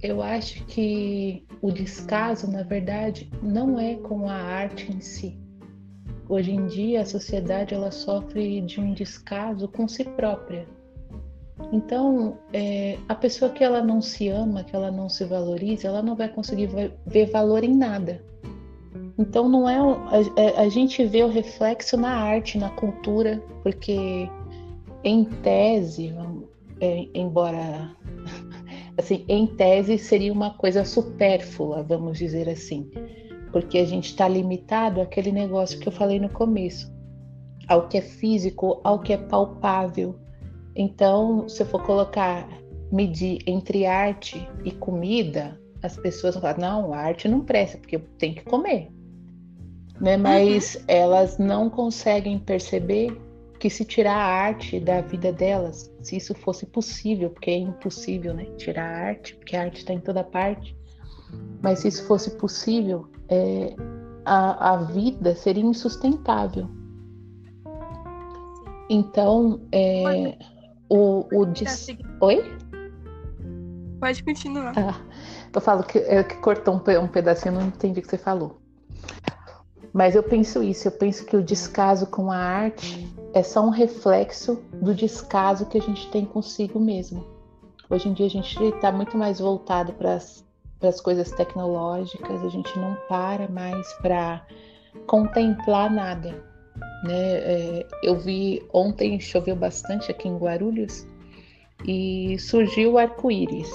eu 0.04 0.22
acho 0.22 0.66
que 0.66 1.46
o 1.62 1.72
descaso, 1.72 2.52
na 2.52 2.62
verdade, 2.62 3.32
não 3.42 3.80
é 3.80 3.96
com 3.96 4.28
a 4.28 4.36
arte 4.36 4.92
em 4.92 5.00
si. 5.00 5.40
Hoje 6.28 6.52
em 6.52 6.68
dia, 6.68 7.02
a 7.02 7.06
sociedade 7.06 7.74
ela 7.74 7.90
sofre 7.90 8.60
de 8.62 8.82
um 8.82 8.94
descaso 8.94 9.66
com 9.70 9.88
si 9.88 10.04
própria. 10.04 10.68
Então, 11.72 12.38
é, 12.52 12.98
a 13.08 13.16
pessoa 13.16 13.52
que 13.52 13.64
ela 13.64 13.82
não 13.82 14.02
se 14.02 14.28
ama, 14.30 14.64
que 14.64 14.76
ela 14.76 14.92
não 14.92 15.08
se 15.08 15.24
valoriza, 15.24 15.88
ela 15.88 16.02
não 16.02 16.16
vai 16.16 16.30
conseguir 16.30 16.70
ver 17.06 17.26
valor 17.28 17.64
em 17.64 17.76
nada. 17.76 18.24
Então, 19.18 19.48
não 19.48 19.70
é 19.70 19.78
a, 19.78 20.42
é, 20.42 20.62
a 20.62 20.70
gente 20.70 21.06
vê 21.06 21.24
o 21.24 21.30
reflexo 21.30 21.96
na 21.96 22.10
arte, 22.10 22.58
na 22.58 22.70
cultura, 22.72 23.42
porque 23.62 24.28
em 25.04 25.24
tese, 25.26 26.14
é, 26.80 27.08
embora 27.14 27.96
assim, 28.98 29.24
em 29.28 29.46
tese 29.46 29.98
seria 29.98 30.34
uma 30.34 30.52
coisa 30.52 30.84
supérflua, 30.84 31.84
vamos 31.84 32.18
dizer 32.18 32.50
assim, 32.50 32.90
porque 33.52 33.78
a 33.78 33.86
gente 33.86 34.06
está 34.06 34.28
limitado 34.28 35.02
àquele 35.02 35.32
negócio 35.32 35.80
que 35.80 35.88
eu 35.88 35.92
falei 35.92 36.20
no 36.20 36.30
começo, 36.30 36.92
ao 37.68 37.88
que 37.88 37.98
é 37.98 38.02
físico, 38.02 38.82
ao 38.84 39.00
que 39.00 39.14
é 39.14 39.18
palpável. 39.18 40.16
Então, 40.75 41.48
se 41.48 41.62
eu 41.62 41.68
for 41.68 41.84
colocar, 41.84 42.48
medir 42.92 43.39
entre 43.48 43.86
arte 43.86 44.48
e 44.63 44.72
comida, 44.72 45.60
as 45.82 45.98
pessoas 45.98 46.36
vão 46.36 46.42
falar, 46.42 46.58
não, 46.58 46.94
a 46.94 46.98
arte 46.98 47.27
não 47.27 47.42
presta, 47.42 47.77
porque 47.77 48.00
tem 48.18 48.34
que 48.34 48.44
comer. 48.44 48.89
Né? 50.00 50.18
Mas 50.18 50.75
uhum. 50.75 50.82
elas 50.88 51.38
não 51.38 51.70
conseguem 51.70 52.39
perceber 52.39 53.15
que 53.60 53.70
se 53.70 53.86
tirar 53.86 54.15
a 54.15 54.25
arte 54.25 54.80
da 54.80 55.01
vida 55.01 55.32
delas, 55.32 55.89
se 56.01 56.18
isso 56.18 56.34
fosse 56.36 56.65
possível, 56.65 57.30
porque 57.30 57.51
é 57.51 57.58
impossível, 57.58 58.34
né? 58.34 58.46
Tirar 58.58 58.84
a 58.84 59.08
arte, 59.08 59.36
porque 59.36 59.56
a 59.56 59.62
arte 59.62 59.77
está 59.77 59.94
em 59.94 60.01
toda 60.01 60.22
parte. 60.22 60.75
Mas 61.62 61.80
se 61.80 61.88
isso 61.88 62.06
fosse 62.06 62.32
possível, 62.32 63.08
é, 63.30 63.74
a, 64.25 64.74
a 64.74 64.77
vida 64.84 65.34
seria 65.36 65.63
insustentável. 65.63 66.68
Então, 68.89 69.62
é, 69.72 70.38
o, 70.94 71.28
o. 71.32 72.26
Oi? 72.26 72.58
Pode 74.00 74.24
continuar. 74.24 74.74
Ah, 74.78 75.02
eu 75.54 75.62
falo 75.62 75.84
que, 75.84 75.98
é, 75.98 76.24
que 76.24 76.36
cortou 76.38 76.76
um, 76.76 77.04
um 77.04 77.08
pedacinho, 77.08 77.56
não 77.56 77.68
entendi 77.68 78.00
o 78.00 78.04
que 78.04 78.10
você 78.10 78.18
falou. 78.18 78.62
Mas 79.92 80.16
eu 80.16 80.24
penso 80.24 80.62
isso, 80.62 80.88
eu 80.88 80.92
penso 80.92 81.26
que 81.26 81.36
o 81.36 81.44
descaso 81.44 82.08
com 82.08 82.32
a 82.32 82.38
arte 82.38 83.08
é 83.34 83.42
só 83.42 83.66
um 83.66 83.70
reflexo 83.70 84.62
do 84.74 84.94
descaso 84.94 85.66
que 85.68 85.78
a 85.78 85.82
gente 85.82 86.10
tem 86.10 86.26
consigo 86.26 86.80
mesmo. 86.80 87.26
Hoje 87.90 88.10
em 88.10 88.14
dia 88.14 88.26
a 88.26 88.30
gente 88.30 88.64
está 88.64 88.92
muito 88.92 89.18
mais 89.18 89.40
voltado 89.40 89.94
para 89.94 90.16
as 90.16 91.02
coisas 91.02 91.32
tecnológicas, 91.32 92.44
a 92.44 92.50
gente 92.50 92.78
não 92.78 92.96
para 93.08 93.48
mais 93.48 93.92
para 93.94 94.46
contemplar 95.06 95.92
nada. 95.92 96.53
Né? 97.03 97.13
É, 97.13 97.86
eu 98.03 98.18
vi 98.18 98.62
ontem 98.74 99.20
choveu 99.20 99.56
bastante 99.56 100.10
aqui 100.10 100.27
em 100.27 100.38
Guarulhos 100.38 101.06
e 101.86 102.38
surgiu 102.39 102.94
o 102.94 102.98
arco-íris. 102.98 103.72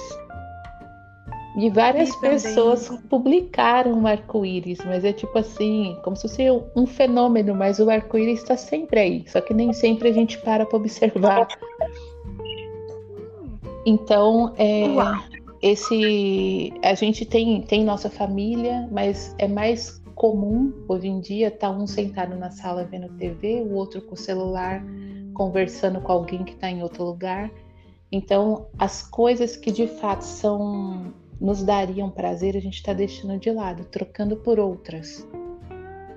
E 1.57 1.69
várias 1.69 2.09
e 2.09 2.19
pessoas 2.21 2.87
também... 2.87 3.03
publicaram 3.03 4.03
o 4.03 4.07
arco-íris, 4.07 4.79
mas 4.85 5.03
é 5.03 5.11
tipo 5.11 5.37
assim, 5.37 5.97
como 6.03 6.15
se 6.15 6.23
fosse 6.23 6.43
um 6.75 6.85
fenômeno, 6.85 7.53
mas 7.53 7.79
o 7.79 7.89
arco-íris 7.89 8.39
está 8.39 8.55
sempre 8.55 8.99
aí, 8.99 9.25
só 9.27 9.41
que 9.41 9.53
nem 9.53 9.73
sempre 9.73 10.09
a 10.09 10.13
gente 10.13 10.37
para 10.39 10.65
para 10.65 10.77
observar. 10.77 11.47
Então, 13.85 14.53
é, 14.57 14.85
esse 15.61 16.73
a 16.83 16.93
gente 16.93 17.25
tem, 17.25 17.61
tem 17.61 17.83
nossa 17.83 18.09
família, 18.09 18.87
mas 18.91 19.35
é 19.37 19.47
mais 19.47 19.98
comum 20.19 20.73
hoje 20.89 21.07
em 21.07 21.21
dia 21.21 21.49
tá 21.49 21.71
um 21.71 21.87
sentado 21.87 22.35
na 22.35 22.51
sala 22.51 22.83
vendo 22.83 23.07
TV, 23.13 23.61
o 23.61 23.73
outro 23.73 24.01
com 24.01 24.15
o 24.15 24.17
celular 24.17 24.83
conversando 25.33 26.01
com 26.01 26.11
alguém 26.11 26.43
que 26.43 26.51
está 26.51 26.69
em 26.69 26.83
outro 26.83 27.05
lugar. 27.05 27.49
Então, 28.11 28.67
as 28.77 29.01
coisas 29.01 29.55
que 29.55 29.71
de 29.71 29.87
fato 29.87 30.23
são 30.23 31.13
nos 31.39 31.63
dariam 31.63 32.09
prazer, 32.09 32.57
a 32.57 32.59
gente 32.59 32.73
está 32.73 32.91
deixando 32.91 33.39
de 33.39 33.49
lado, 33.49 33.85
trocando 33.85 34.35
por 34.35 34.59
outras. 34.59 35.25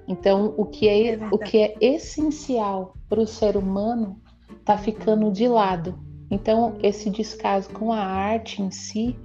Então, 0.09 0.53
o 0.57 0.67
que 0.67 0.89
é, 0.89 1.15
é 1.15 1.19
o 1.31 1.39
que 1.39 1.59
é 1.59 1.77
essencial 1.81 2.97
para 3.09 3.21
o 3.21 3.27
ser 3.27 3.57
humano 3.57 4.21
está 4.59 4.77
ficando 4.77 5.31
de 5.31 5.47
lado. 5.47 5.97
Então, 6.29 6.77
esse 6.83 7.09
descaso 7.09 7.71
com 7.71 7.93
a 7.93 8.01
arte 8.01 8.61
em 8.61 8.73
si, 8.73 9.17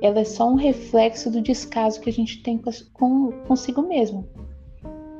ela 0.00 0.20
é 0.20 0.24
só 0.24 0.48
um 0.48 0.54
reflexo 0.54 1.30
do 1.30 1.40
descaso 1.40 2.00
que 2.00 2.10
a 2.10 2.12
gente 2.12 2.42
tem 2.42 2.60
com, 2.92 3.32
consigo 3.46 3.82
mesmo. 3.82 4.28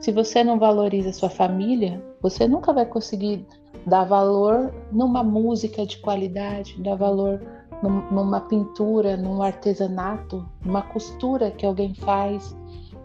Se 0.00 0.12
você 0.12 0.44
não 0.44 0.58
valoriza 0.58 1.12
sua 1.12 1.28
família, 1.28 2.02
você 2.22 2.46
nunca 2.46 2.72
vai 2.72 2.86
conseguir 2.86 3.44
dar 3.86 4.04
valor 4.04 4.72
numa 4.92 5.24
música 5.24 5.84
de 5.84 5.98
qualidade, 5.98 6.80
dar 6.80 6.94
valor 6.94 7.40
numa 7.82 8.40
pintura, 8.40 9.16
num 9.16 9.42
artesanato, 9.42 10.48
numa 10.64 10.82
costura 10.82 11.50
que 11.50 11.64
alguém 11.64 11.94
faz, 11.94 12.56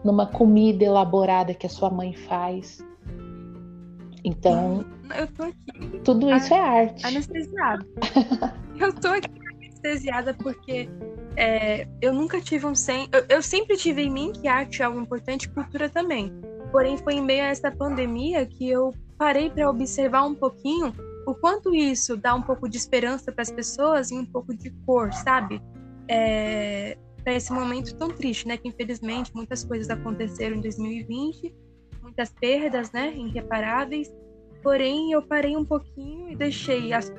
numa 0.04 0.26
comida 0.26 0.84
elaborada 0.84 1.54
que 1.54 1.66
a 1.66 1.70
sua 1.70 1.90
mãe 1.90 2.14
faz. 2.14 2.84
Então, 4.24 4.84
eu 5.16 5.26
tô 5.28 5.42
aqui. 5.42 6.00
Tudo 6.04 6.30
isso 6.30 6.54
é 6.54 6.60
arte. 6.60 7.06
Anestesiada. 7.06 7.86
eu 8.80 8.92
tô 8.94 9.08
aqui 9.08 9.43
anestesiada 9.84 10.34
porque 10.34 10.88
é, 11.36 11.86
eu 12.00 12.12
nunca 12.12 12.40
tive 12.40 12.66
um 12.66 12.74
sem. 12.74 13.08
Eu, 13.12 13.24
eu, 13.28 13.42
sempre 13.42 13.76
tive 13.76 14.02
em 14.02 14.10
mim 14.10 14.32
que 14.32 14.48
arte 14.48 14.82
é 14.82 14.84
algo 14.86 15.00
importante, 15.00 15.48
cultura 15.48 15.88
também. 15.88 16.32
Porém, 16.72 16.96
foi 16.96 17.14
em 17.14 17.22
meio 17.22 17.44
a 17.44 17.48
essa 17.48 17.70
pandemia 17.70 18.44
que 18.46 18.68
eu 18.68 18.92
parei 19.18 19.50
para 19.50 19.68
observar 19.68 20.24
um 20.24 20.34
pouquinho 20.34 20.92
o 21.26 21.34
quanto 21.34 21.74
isso 21.74 22.16
dá 22.16 22.34
um 22.34 22.42
pouco 22.42 22.68
de 22.68 22.76
esperança 22.76 23.30
para 23.30 23.42
as 23.42 23.50
pessoas 23.50 24.10
e 24.10 24.14
um 24.14 24.26
pouco 24.26 24.54
de 24.54 24.70
cor, 24.84 25.12
sabe? 25.12 25.62
É, 26.08 26.98
para 27.22 27.34
esse 27.34 27.52
momento 27.52 27.94
tão 27.96 28.08
triste, 28.08 28.48
né? 28.48 28.56
Que 28.56 28.68
infelizmente 28.68 29.30
muitas 29.34 29.64
coisas 29.64 29.88
aconteceram 29.88 30.56
em 30.56 30.60
2020, 30.60 31.54
muitas 32.02 32.30
perdas, 32.30 32.90
né? 32.92 33.14
Irreparáveis. 33.14 34.12
Porém, 34.62 35.12
eu 35.12 35.22
parei 35.22 35.56
um 35.56 35.64
pouquinho 35.64 36.30
e 36.30 36.36
deixei 36.36 36.92
as 36.92 37.12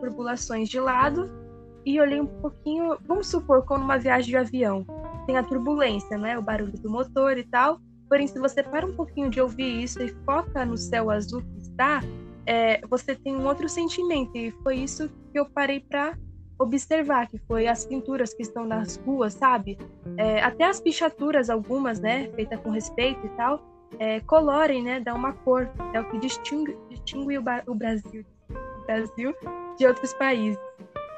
turbulações 0.00 0.68
de 0.68 0.78
lado 0.78 1.45
e 1.86 2.00
olhei 2.00 2.20
um 2.20 2.26
pouquinho. 2.26 2.98
Vamos 3.06 3.28
supor, 3.28 3.64
como 3.64 3.84
uma 3.84 3.96
viagem 3.96 4.30
de 4.30 4.36
avião, 4.36 4.84
tem 5.24 5.38
a 5.38 5.42
turbulência, 5.42 6.18
né? 6.18 6.36
O 6.36 6.42
barulho 6.42 6.72
do 6.72 6.90
motor 6.90 7.38
e 7.38 7.44
tal. 7.44 7.80
Porém, 8.08 8.26
se 8.26 8.38
você 8.38 8.62
para 8.62 8.84
um 8.84 8.94
pouquinho 8.94 9.30
de 9.30 9.40
ouvir 9.40 9.82
isso 9.82 10.02
e 10.02 10.08
foca 10.24 10.64
no 10.64 10.76
céu 10.76 11.10
azul 11.10 11.42
que 11.42 11.60
está, 11.60 12.00
é, 12.44 12.80
você 12.86 13.14
tem 13.14 13.36
um 13.36 13.46
outro 13.46 13.68
sentimento. 13.68 14.36
E 14.36 14.50
foi 14.62 14.76
isso 14.76 15.08
que 15.32 15.38
eu 15.38 15.46
parei 15.48 15.80
para 15.80 16.16
observar, 16.58 17.28
que 17.28 17.38
foi 17.46 17.66
as 17.66 17.84
pinturas 17.84 18.32
que 18.32 18.42
estão 18.42 18.64
nas 18.64 18.96
ruas, 18.96 19.34
sabe? 19.34 19.78
É, 20.16 20.42
até 20.42 20.64
as 20.64 20.80
pichaturas, 20.80 21.50
algumas, 21.50 22.00
né, 22.00 22.28
feitas 22.34 22.58
com 22.60 22.70
respeito 22.70 23.26
e 23.26 23.28
tal, 23.30 23.60
é, 23.98 24.20
colorem, 24.20 24.82
né, 24.82 25.00
dá 25.00 25.14
uma 25.14 25.32
cor, 25.32 25.70
é 25.92 26.00
o 26.00 26.10
que 26.10 26.18
distingue, 26.18 26.76
distingue 26.88 27.36
o, 27.36 27.42
o 27.66 27.74
Brasil, 27.74 28.24
o 28.48 28.86
Brasil 28.86 29.34
de 29.76 29.86
outros 29.86 30.14
países. 30.14 30.58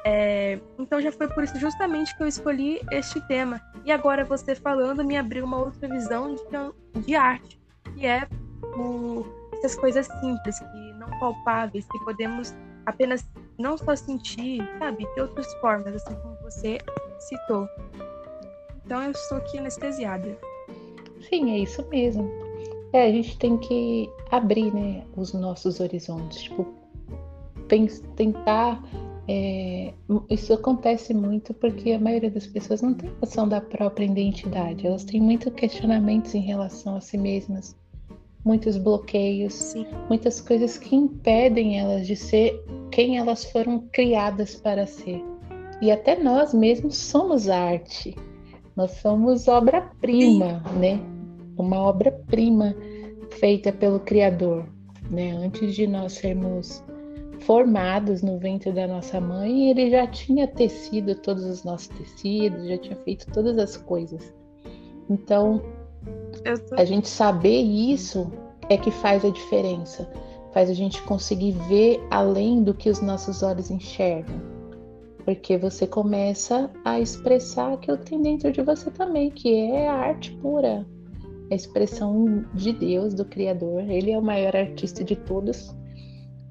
É, 0.05 0.59
então 0.77 1.01
já 1.01 1.11
foi 1.11 1.27
por 1.27 1.43
isso 1.43 1.59
justamente 1.59 2.15
que 2.15 2.23
eu 2.23 2.27
escolhi 2.27 2.81
este 2.91 3.19
tema. 3.27 3.61
E 3.85 3.91
agora 3.91 4.23
você 4.23 4.55
falando 4.55 5.03
me 5.03 5.17
abriu 5.17 5.45
uma 5.45 5.57
outra 5.57 5.87
visão 5.87 6.35
de, 6.35 7.01
de 7.01 7.15
arte, 7.15 7.59
que 7.95 8.05
é 8.05 8.27
o, 8.77 9.25
essas 9.53 9.75
coisas 9.75 10.07
simples, 10.19 10.59
que 10.59 10.93
não 10.93 11.09
palpáveis, 11.19 11.85
que 11.85 11.99
podemos 12.05 12.53
apenas 12.85 13.25
não 13.57 13.77
só 13.77 13.95
sentir, 13.95 14.61
sabe, 14.79 15.05
de 15.13 15.21
outras 15.21 15.53
formas, 15.55 15.93
assim 15.93 16.15
como 16.15 16.35
você 16.43 16.77
citou. 17.19 17.67
Então 18.85 19.03
eu 19.03 19.11
estou 19.11 19.37
aqui 19.37 19.57
anestesiada. 19.59 20.37
Sim, 21.29 21.51
é 21.51 21.59
isso 21.59 21.85
mesmo. 21.89 22.31
É, 22.93 23.03
a 23.05 23.11
gente 23.11 23.37
tem 23.37 23.57
que 23.57 24.09
abrir, 24.31 24.73
né, 24.73 25.05
os 25.15 25.33
nossos 25.33 25.79
horizontes, 25.79 26.43
tipo, 26.43 26.65
tentar. 28.15 28.81
É, 29.31 29.93
isso 30.27 30.51
acontece 30.53 31.13
muito 31.13 31.53
porque 31.53 31.91
a 31.91 31.99
maioria 31.99 32.31
das 32.31 32.47
pessoas 32.47 32.81
não 32.81 32.95
tem 32.95 33.11
noção 33.21 33.47
da 33.47 33.61
própria 33.61 34.05
identidade. 34.05 34.87
Elas 34.87 35.03
têm 35.03 35.21
muitos 35.21 35.53
questionamentos 35.53 36.33
em 36.33 36.41
relação 36.41 36.95
a 36.95 37.01
si 37.01 37.15
mesmas 37.15 37.75
muitos 38.43 38.77
bloqueios, 38.77 39.53
Sim. 39.53 39.85
muitas 40.07 40.41
coisas 40.41 40.77
que 40.77 40.95
impedem 40.95 41.79
elas 41.79 42.07
de 42.07 42.15
ser 42.15 42.63
quem 42.91 43.17
elas 43.17 43.45
foram 43.45 43.87
criadas 43.91 44.55
para 44.55 44.87
ser. 44.87 45.23
E 45.81 45.91
até 45.91 46.21
nós 46.21 46.53
mesmos 46.53 46.97
somos 46.97 47.47
arte. 47.49 48.15
Nós 48.75 48.91
somos 48.91 49.47
obra-prima, 49.47 50.63
né? 50.79 50.99
Uma 51.57 51.77
obra-prima 51.81 52.75
feita 53.39 53.71
pelo 53.71 53.99
Criador, 53.99 54.65
né? 55.09 55.31
Antes 55.31 55.75
de 55.75 55.85
nós 55.85 56.13
sermos 56.13 56.83
formados 57.39 58.21
no 58.21 58.37
ventre 58.37 58.71
da 58.71 58.87
nossa 58.87 59.19
mãe, 59.19 59.69
ele 59.69 59.89
já 59.89 60.07
tinha 60.07 60.47
tecido 60.47 61.15
todos 61.15 61.43
os 61.45 61.63
nossos 61.63 61.87
tecidos, 61.87 62.67
já 62.67 62.77
tinha 62.77 62.95
feito 62.97 63.25
todas 63.31 63.57
as 63.57 63.77
coisas. 63.77 64.33
Então. 65.09 65.61
A 66.77 66.85
gente 66.85 67.09
saber 67.09 67.61
isso 67.61 68.31
é 68.69 68.77
que 68.77 68.91
faz 68.91 69.25
a 69.25 69.29
diferença. 69.29 70.09
Faz 70.53 70.69
a 70.69 70.73
gente 70.73 71.01
conseguir 71.03 71.51
ver 71.67 71.99
além 72.09 72.63
do 72.63 72.73
que 72.73 72.89
os 72.89 73.01
nossos 73.01 73.43
olhos 73.43 73.69
enxergam. 73.69 74.39
Porque 75.25 75.57
você 75.57 75.85
começa 75.85 76.71
a 76.85 76.99
expressar 76.99 77.73
aquilo 77.73 77.97
que 77.97 78.05
tem 78.05 78.21
dentro 78.21 78.51
de 78.51 78.61
você 78.61 78.89
também, 78.89 79.29
que 79.29 79.53
é 79.53 79.87
a 79.87 79.93
arte 79.93 80.31
pura. 80.37 80.87
A 81.51 81.55
expressão 81.55 82.45
de 82.53 82.71
Deus, 82.71 83.13
do 83.13 83.25
Criador. 83.25 83.81
Ele 83.89 84.11
é 84.11 84.17
o 84.17 84.23
maior 84.23 84.55
artista 84.55 85.03
de 85.03 85.15
todos. 85.15 85.75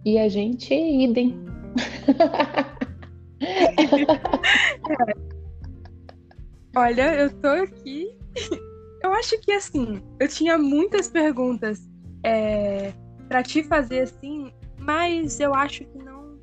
E 0.04 0.18
a 0.18 0.28
gente 0.28 0.74
é 0.74 1.04
idem. 1.04 1.38
Olha, 6.76 7.14
eu 7.14 7.30
tô 7.40 7.48
aqui 7.48 8.18
eu 9.02 9.12
acho 9.12 9.38
que 9.40 9.52
assim, 9.52 10.02
eu 10.18 10.28
tinha 10.28 10.58
muitas 10.58 11.08
perguntas 11.08 11.88
é, 12.24 12.92
para 13.28 13.42
te 13.42 13.62
fazer 13.62 14.00
assim, 14.00 14.52
mas 14.78 15.38
eu 15.40 15.54
acho 15.54 15.84
que 15.84 15.98
não 15.98 16.38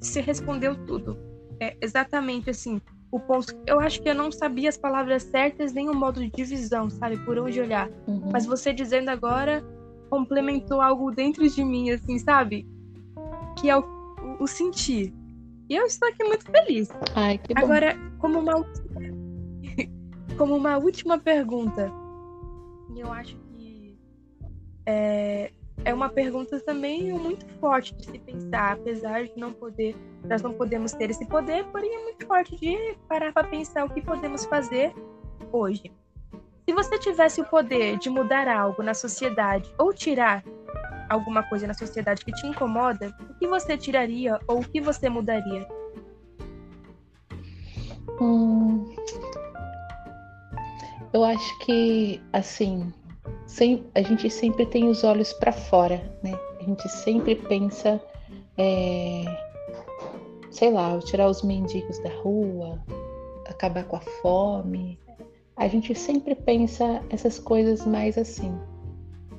se 0.00 0.20
respondeu 0.20 0.74
tudo. 0.86 1.16
É 1.60 1.76
exatamente 1.80 2.50
assim, 2.50 2.80
o 3.10 3.18
ponto. 3.18 3.54
Eu 3.66 3.80
acho 3.80 4.02
que 4.02 4.08
eu 4.08 4.14
não 4.14 4.30
sabia 4.30 4.68
as 4.68 4.76
palavras 4.76 5.22
certas 5.22 5.72
nem 5.72 5.88
o 5.88 5.94
modo 5.94 6.20
de 6.20 6.30
divisão, 6.30 6.90
sabe, 6.90 7.16
por 7.24 7.38
onde 7.38 7.60
olhar. 7.60 7.88
Uhum. 8.06 8.30
Mas 8.32 8.44
você 8.44 8.72
dizendo 8.72 9.08
agora 9.08 9.64
complementou 10.10 10.80
algo 10.80 11.10
dentro 11.10 11.48
de 11.48 11.64
mim, 11.64 11.90
assim, 11.90 12.18
sabe? 12.18 12.68
Que 13.60 13.70
é 13.70 13.76
o, 13.76 13.80
o, 13.80 14.44
o 14.44 14.46
sentir. 14.46 15.12
E 15.68 15.76
eu 15.76 15.86
estou 15.86 16.08
aqui 16.08 16.22
muito 16.24 16.44
feliz. 16.50 16.88
Ai, 17.14 17.38
que 17.38 17.54
bom. 17.54 17.62
Agora, 17.62 17.96
como 18.18 18.38
uma 18.38 18.54
como 20.36 20.56
uma 20.56 20.76
última 20.76 21.18
pergunta, 21.18 21.92
e 22.94 23.00
eu 23.00 23.12
acho 23.12 23.36
que 23.36 23.98
é, 24.86 25.52
é 25.84 25.94
uma 25.94 26.08
pergunta 26.08 26.60
também 26.60 27.12
muito 27.12 27.46
forte 27.58 27.94
de 27.94 28.06
se 28.06 28.18
pensar, 28.18 28.72
apesar 28.72 29.24
de 29.24 29.36
não 29.36 29.52
poder, 29.52 29.96
nós 30.24 30.42
não 30.42 30.52
podemos 30.52 30.92
ter 30.92 31.10
esse 31.10 31.26
poder, 31.26 31.64
porém 31.66 31.94
é 31.94 32.02
muito 32.02 32.26
forte 32.26 32.56
de 32.56 32.96
parar 33.08 33.32
para 33.32 33.46
pensar 33.48 33.84
o 33.84 33.90
que 33.90 34.00
podemos 34.00 34.44
fazer 34.44 34.94
hoje. 35.52 35.92
Se 36.66 36.72
você 36.72 36.98
tivesse 36.98 37.40
o 37.40 37.44
poder 37.44 37.98
de 37.98 38.08
mudar 38.08 38.48
algo 38.48 38.82
na 38.82 38.94
sociedade 38.94 39.72
ou 39.78 39.92
tirar 39.92 40.42
alguma 41.08 41.42
coisa 41.42 41.66
na 41.66 41.74
sociedade 41.74 42.24
que 42.24 42.32
te 42.32 42.46
incomoda, 42.46 43.14
o 43.30 43.34
que 43.34 43.46
você 43.46 43.76
tiraria 43.76 44.38
ou 44.46 44.60
o 44.60 44.68
que 44.68 44.80
você 44.80 45.08
mudaria? 45.08 45.66
Hum, 48.20 48.94
eu 51.12 51.24
acho 51.24 51.58
que, 51.60 52.20
assim, 52.32 52.92
sem, 53.46 53.86
a 53.94 54.02
gente 54.02 54.28
sempre 54.28 54.66
tem 54.66 54.88
os 54.88 55.04
olhos 55.04 55.32
para 55.34 55.52
fora, 55.52 56.02
né? 56.22 56.32
A 56.60 56.62
gente 56.64 56.88
sempre 56.88 57.36
pensa, 57.36 58.02
é, 58.58 59.24
sei 60.50 60.72
lá, 60.72 60.98
tirar 60.98 61.28
os 61.28 61.42
mendigos 61.42 61.98
da 62.00 62.10
rua, 62.16 62.82
acabar 63.46 63.84
com 63.84 63.96
a 63.96 64.00
fome. 64.00 64.98
A 65.56 65.68
gente 65.68 65.94
sempre 65.94 66.34
pensa 66.34 67.00
essas 67.10 67.38
coisas 67.38 67.86
mais 67.86 68.18
assim. 68.18 68.58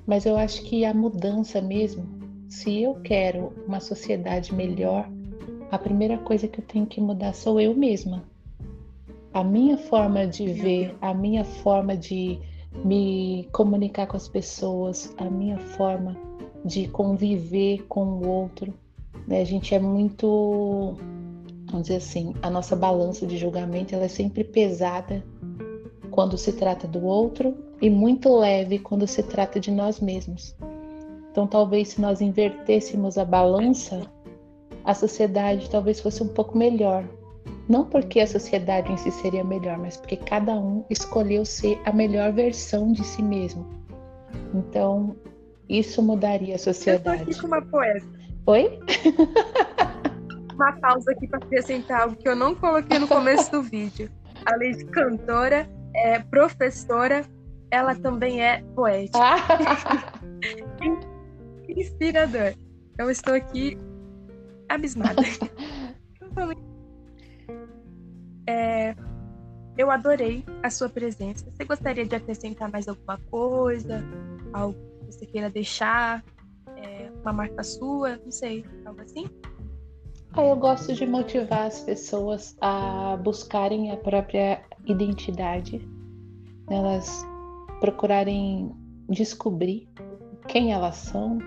Mas 0.05 0.25
eu 0.25 0.37
acho 0.37 0.61
que 0.63 0.85
a 0.85 0.93
mudança 0.93 1.61
mesmo, 1.61 2.07
se 2.47 2.81
eu 2.81 2.95
quero 3.01 3.53
uma 3.67 3.79
sociedade 3.79 4.53
melhor, 4.53 5.09
a 5.71 5.77
primeira 5.77 6.17
coisa 6.17 6.47
que 6.47 6.59
eu 6.59 6.65
tenho 6.65 6.85
que 6.85 7.01
mudar 7.01 7.33
sou 7.33 7.59
eu 7.59 7.75
mesma 7.75 8.23
a 9.35 9.43
minha 9.43 9.77
forma 9.77 10.25
de 10.25 10.47
ver, 10.47 10.95
a 11.01 11.13
minha 11.13 11.43
forma 11.43 11.97
de 11.97 12.39
me 12.85 13.49
comunicar 13.51 14.07
com 14.07 14.15
as 14.15 14.29
pessoas, 14.29 15.13
a 15.17 15.25
minha 15.25 15.57
forma 15.57 16.15
de 16.63 16.87
conviver 16.87 17.83
com 17.89 18.05
o 18.05 18.25
outro. 18.25 18.73
Né? 19.27 19.41
A 19.41 19.43
gente 19.43 19.75
é 19.75 19.79
muito, 19.79 20.95
vamos 21.65 21.87
dizer 21.87 21.97
assim, 21.97 22.33
a 22.41 22.49
nossa 22.49 22.77
balança 22.77 23.27
de 23.27 23.37
julgamento 23.37 23.93
ela 23.93 24.05
é 24.05 24.07
sempre 24.07 24.41
pesada 24.41 25.21
quando 26.15 26.37
se 26.37 26.53
trata 26.53 26.87
do 26.87 27.03
outro 27.03 27.53
e 27.81 27.89
muito 27.89 28.33
leve 28.37 28.79
quando 28.79 29.05
se 29.05 29.21
trata 29.21 29.59
de 29.59 29.69
nós 29.69 29.99
mesmos. 29.99 30.55
Então, 31.29 31.45
talvez 31.45 31.89
se 31.89 32.01
nós 32.01 32.21
invertêssemos 32.21 33.17
a 33.17 33.25
balança, 33.25 34.01
a 34.85 34.93
sociedade 34.93 35.69
talvez 35.69 35.99
fosse 35.99 36.23
um 36.23 36.29
pouco 36.29 36.57
melhor, 36.57 37.03
não 37.67 37.83
porque 37.83 38.21
a 38.21 38.27
sociedade 38.27 38.89
em 38.89 38.95
si 38.95 39.11
seria 39.11 39.43
melhor, 39.43 39.77
mas 39.77 39.97
porque 39.97 40.15
cada 40.15 40.53
um 40.53 40.85
escolheu 40.89 41.43
ser 41.43 41.77
a 41.83 41.91
melhor 41.91 42.31
versão 42.31 42.93
de 42.93 43.03
si 43.03 43.21
mesmo. 43.21 43.65
Então, 44.53 45.17
isso 45.67 46.01
mudaria 46.01 46.55
a 46.55 46.59
sociedade. 46.59 47.19
Eu 47.19 47.25
tô 47.25 47.31
aqui 47.31 47.41
com 47.41 47.47
uma 47.47 47.61
poeta. 47.61 48.05
Oi? 48.45 48.79
uma 50.53 50.71
pausa 50.73 51.11
aqui 51.11 51.27
para 51.27 51.39
acrescentar 51.39 52.03
algo 52.03 52.15
que 52.15 52.29
eu 52.29 52.35
não 52.37 52.55
coloquei 52.55 52.99
no 52.99 53.07
começo 53.07 53.51
do 53.51 53.61
vídeo. 53.61 54.09
Além 54.45 54.71
de 54.77 54.85
cantora, 54.85 55.67
é 55.95 56.19
professora, 56.19 57.25
ela 57.71 57.95
também 57.95 58.41
é 58.41 58.61
poética. 58.75 59.19
Inspirador. 61.69 62.53
Eu 62.97 63.09
estou 63.09 63.33
aqui 63.33 63.77
abismada. 64.69 65.21
É, 68.47 68.95
eu 69.75 69.89
adorei 69.89 70.45
a 70.61 70.69
sua 70.69 70.87
presença. 70.87 71.49
Você 71.49 71.65
gostaria 71.65 72.05
de 72.05 72.15
acrescentar 72.15 72.71
mais 72.71 72.87
alguma 72.87 73.17
coisa? 73.31 74.03
Algo 74.53 74.77
que 74.99 75.05
você 75.07 75.25
queira 75.25 75.49
deixar? 75.49 76.23
É, 76.77 77.09
uma 77.23 77.33
marca 77.33 77.63
sua? 77.63 78.17
Não 78.17 78.31
sei, 78.31 78.63
algo 78.85 79.01
assim? 79.01 79.25
Eu 80.37 80.55
gosto 80.57 80.93
de 80.93 81.05
motivar 81.05 81.67
as 81.67 81.79
pessoas 81.79 82.57
a 82.59 83.17
buscarem 83.23 83.91
a 83.91 83.97
própria 83.97 84.61
identidade, 84.85 85.81
elas 86.69 87.25
procurarem 87.79 88.75
descobrir 89.07 89.87
quem 90.47 90.73
elas 90.73 90.97
são, 90.97 91.39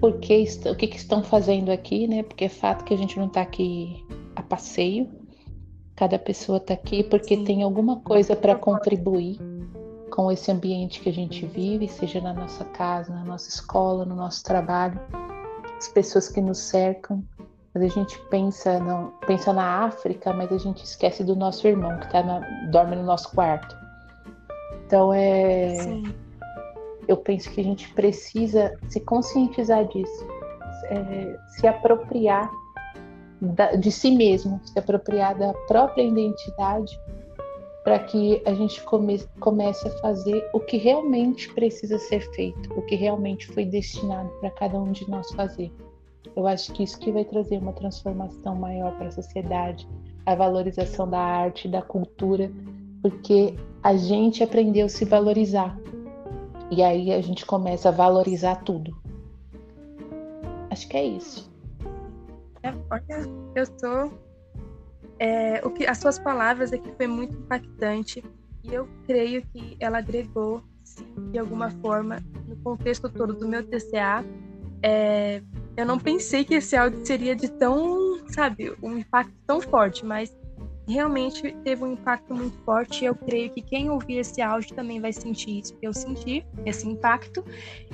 por 0.00 0.18
que, 0.18 0.44
o 0.66 0.76
que, 0.76 0.86
que 0.86 0.96
estão 0.96 1.22
fazendo 1.22 1.70
aqui, 1.70 2.06
né? 2.06 2.22
Porque 2.22 2.44
é 2.44 2.48
fato 2.48 2.84
que 2.84 2.94
a 2.94 2.96
gente 2.96 3.18
não 3.18 3.26
está 3.26 3.42
aqui 3.42 4.04
a 4.36 4.42
passeio. 4.42 5.10
Cada 5.94 6.18
pessoa 6.18 6.58
está 6.58 6.74
aqui 6.74 7.02
porque 7.04 7.36
Sim. 7.36 7.44
tem 7.44 7.62
alguma 7.62 8.00
coisa 8.00 8.34
para 8.34 8.54
contribuir 8.54 9.38
com 10.10 10.30
esse 10.30 10.50
ambiente 10.50 11.00
que 11.00 11.08
a 11.08 11.12
gente 11.12 11.44
vive, 11.44 11.86
seja 11.88 12.20
na 12.20 12.32
nossa 12.32 12.64
casa, 12.64 13.12
na 13.12 13.24
nossa 13.24 13.48
escola, 13.48 14.04
no 14.04 14.14
nosso 14.14 14.42
trabalho, 14.42 14.98
as 15.76 15.88
pessoas 15.88 16.28
que 16.28 16.40
nos 16.40 16.58
cercam. 16.58 17.22
Mas 17.72 17.84
a 17.84 17.88
gente 17.88 18.18
pensa, 18.30 18.80
não, 18.80 19.12
pensa 19.26 19.52
na 19.52 19.84
África, 19.84 20.32
mas 20.32 20.52
a 20.52 20.58
gente 20.58 20.84
esquece 20.84 21.22
do 21.22 21.36
nosso 21.36 21.66
irmão 21.68 21.98
que 22.00 22.10
tá 22.10 22.22
na, 22.22 22.40
dorme 22.70 22.96
no 22.96 23.04
nosso 23.04 23.30
quarto. 23.30 23.76
Então 24.86 25.12
é. 25.12 25.76
Sim 25.76 26.02
eu 27.10 27.16
penso 27.16 27.50
que 27.50 27.60
a 27.60 27.64
gente 27.64 27.92
precisa 27.92 28.78
se 28.88 29.00
conscientizar 29.00 29.84
disso, 29.88 30.26
é, 30.84 31.38
se 31.48 31.66
apropriar 31.66 32.48
da, 33.40 33.72
de 33.72 33.90
si 33.90 34.12
mesmo, 34.12 34.60
se 34.64 34.78
apropriar 34.78 35.36
da 35.36 35.52
própria 35.66 36.04
identidade, 36.04 37.00
para 37.82 37.98
que 37.98 38.40
a 38.46 38.54
gente 38.54 38.80
come, 38.84 39.18
comece 39.40 39.88
a 39.88 39.90
fazer 39.98 40.48
o 40.52 40.60
que 40.60 40.76
realmente 40.76 41.52
precisa 41.52 41.98
ser 41.98 42.20
feito, 42.32 42.72
o 42.78 42.82
que 42.82 42.94
realmente 42.94 43.48
foi 43.48 43.64
destinado 43.64 44.28
para 44.38 44.50
cada 44.50 44.78
um 44.78 44.92
de 44.92 45.08
nós 45.10 45.28
fazer. 45.32 45.72
Eu 46.36 46.46
acho 46.46 46.72
que 46.72 46.82
isso 46.82 46.98
que 46.98 47.10
vai 47.10 47.24
trazer 47.24 47.58
uma 47.58 47.72
transformação 47.72 48.54
maior 48.54 48.96
para 48.96 49.08
a 49.08 49.10
sociedade, 49.10 49.88
a 50.24 50.34
valorização 50.34 51.08
da 51.08 51.18
arte, 51.18 51.68
da 51.68 51.82
cultura, 51.82 52.50
porque 53.02 53.54
a 53.82 53.96
gente 53.96 54.42
aprendeu 54.42 54.86
a 54.86 54.88
se 54.88 55.04
valorizar 55.04 55.76
e 56.70 56.82
aí 56.82 57.12
a 57.12 57.20
gente 57.20 57.44
começa 57.44 57.88
a 57.88 57.92
valorizar 57.92 58.56
tudo. 58.62 58.96
Acho 60.70 60.88
que 60.88 60.96
é 60.96 61.04
isso. 61.04 61.50
É, 62.62 62.72
olha, 62.90 63.26
eu 63.56 63.66
tô. 63.66 64.12
É, 65.18 65.66
o 65.66 65.70
que, 65.70 65.86
as 65.86 65.98
suas 65.98 66.18
palavras 66.18 66.72
aqui 66.72 66.90
foi 66.96 67.06
muito 67.06 67.34
impactante 67.34 68.24
e 68.62 68.72
eu 68.72 68.88
creio 69.04 69.42
que 69.46 69.76
ela 69.80 69.98
agregou, 69.98 70.62
sim, 70.84 71.04
de 71.32 71.38
alguma 71.38 71.70
forma, 71.70 72.22
no 72.46 72.56
contexto 72.56 73.08
todo 73.08 73.34
do 73.34 73.48
meu 73.48 73.66
TCA. 73.66 74.24
É, 74.82 75.42
eu 75.76 75.86
não 75.86 75.98
pensei 75.98 76.44
que 76.44 76.54
esse 76.54 76.76
áudio 76.76 77.04
seria 77.04 77.34
de 77.34 77.48
tão, 77.48 78.20
sabe, 78.28 78.74
um 78.82 78.98
impacto 78.98 79.32
tão 79.46 79.60
forte, 79.60 80.04
mas 80.04 80.36
realmente 80.86 81.54
teve 81.64 81.84
um 81.84 81.92
impacto 81.92 82.34
muito 82.34 82.56
forte. 82.64 83.04
Eu 83.04 83.14
creio 83.14 83.50
que 83.50 83.62
quem 83.62 83.90
ouvir 83.90 84.18
esse 84.18 84.42
áudio 84.42 84.74
também 84.74 85.00
vai 85.00 85.12
sentir 85.12 85.60
isso, 85.60 85.76
eu 85.80 85.92
senti 85.92 86.44
esse 86.66 86.86
impacto. 86.86 87.44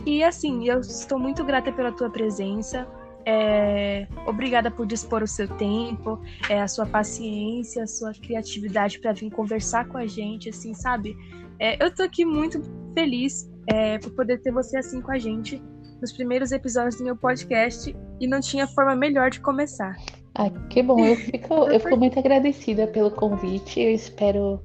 E 0.05 0.25
assim, 0.25 0.69
eu 0.69 0.81
estou 0.81 1.19
muito 1.19 1.45
grata 1.45 1.71
pela 1.73 1.93
tua 1.93 2.11
presença. 2.11 2.87
É, 3.29 4.07
obrigada 4.25 4.71
por 4.71 4.87
dispor 4.87 5.21
o 5.21 5.27
seu 5.27 5.49
tempo, 5.49 6.21
é, 6.49 6.61
a 6.63 6.69
sua 6.69 6.87
paciência, 6.87 7.83
a 7.83 7.87
sua 7.87 8.13
criatividade 8.13 9.01
para 9.01 9.13
vir 9.13 9.31
conversar 9.33 9.89
com 9.89 9.99
a 9.99 10.07
gente, 10.07 10.49
assim, 10.49 10.73
sabe? 10.73 11.17
É, 11.59 11.83
eu 11.85 11.93
tô 11.93 12.05
aqui 12.05 12.25
muito 12.25 12.63
feliz 12.95 13.51
é, 13.69 13.99
por 13.99 14.13
poder 14.13 14.41
ter 14.41 14.53
você 14.53 14.79
assim 14.79 15.01
com 15.01 15.11
a 15.11 15.19
gente 15.19 15.61
nos 16.01 16.13
primeiros 16.13 16.53
episódios 16.53 16.97
do 16.97 17.05
meu 17.05 17.17
podcast 17.17 17.95
e 18.21 18.27
não 18.27 18.41
tinha 18.41 18.67
forma 18.67 18.95
melhor 18.95 19.31
de 19.31 19.41
começar. 19.41 19.97
Ah, 20.35 20.51
que 20.69 20.83
bom. 20.83 20.99
Eu 20.99 21.17
fico, 21.17 21.55
eu 21.69 21.81
fico 21.81 21.97
muito 21.97 22.19
agradecida 22.19 22.87
pelo 22.87 23.11
convite. 23.11 23.81
Eu 23.81 23.91
espero 23.91 24.63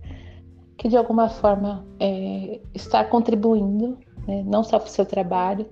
que 0.78 0.88
de 0.88 0.98
alguma 0.98 1.30
forma 1.30 1.86
é, 2.00 2.60
estar 2.74 3.06
contribuindo, 3.10 3.98
né, 4.28 4.44
não 4.46 4.64
só 4.64 4.80
para 4.80 4.88
o 4.88 4.92
seu 4.92 5.06
trabalho, 5.06 5.66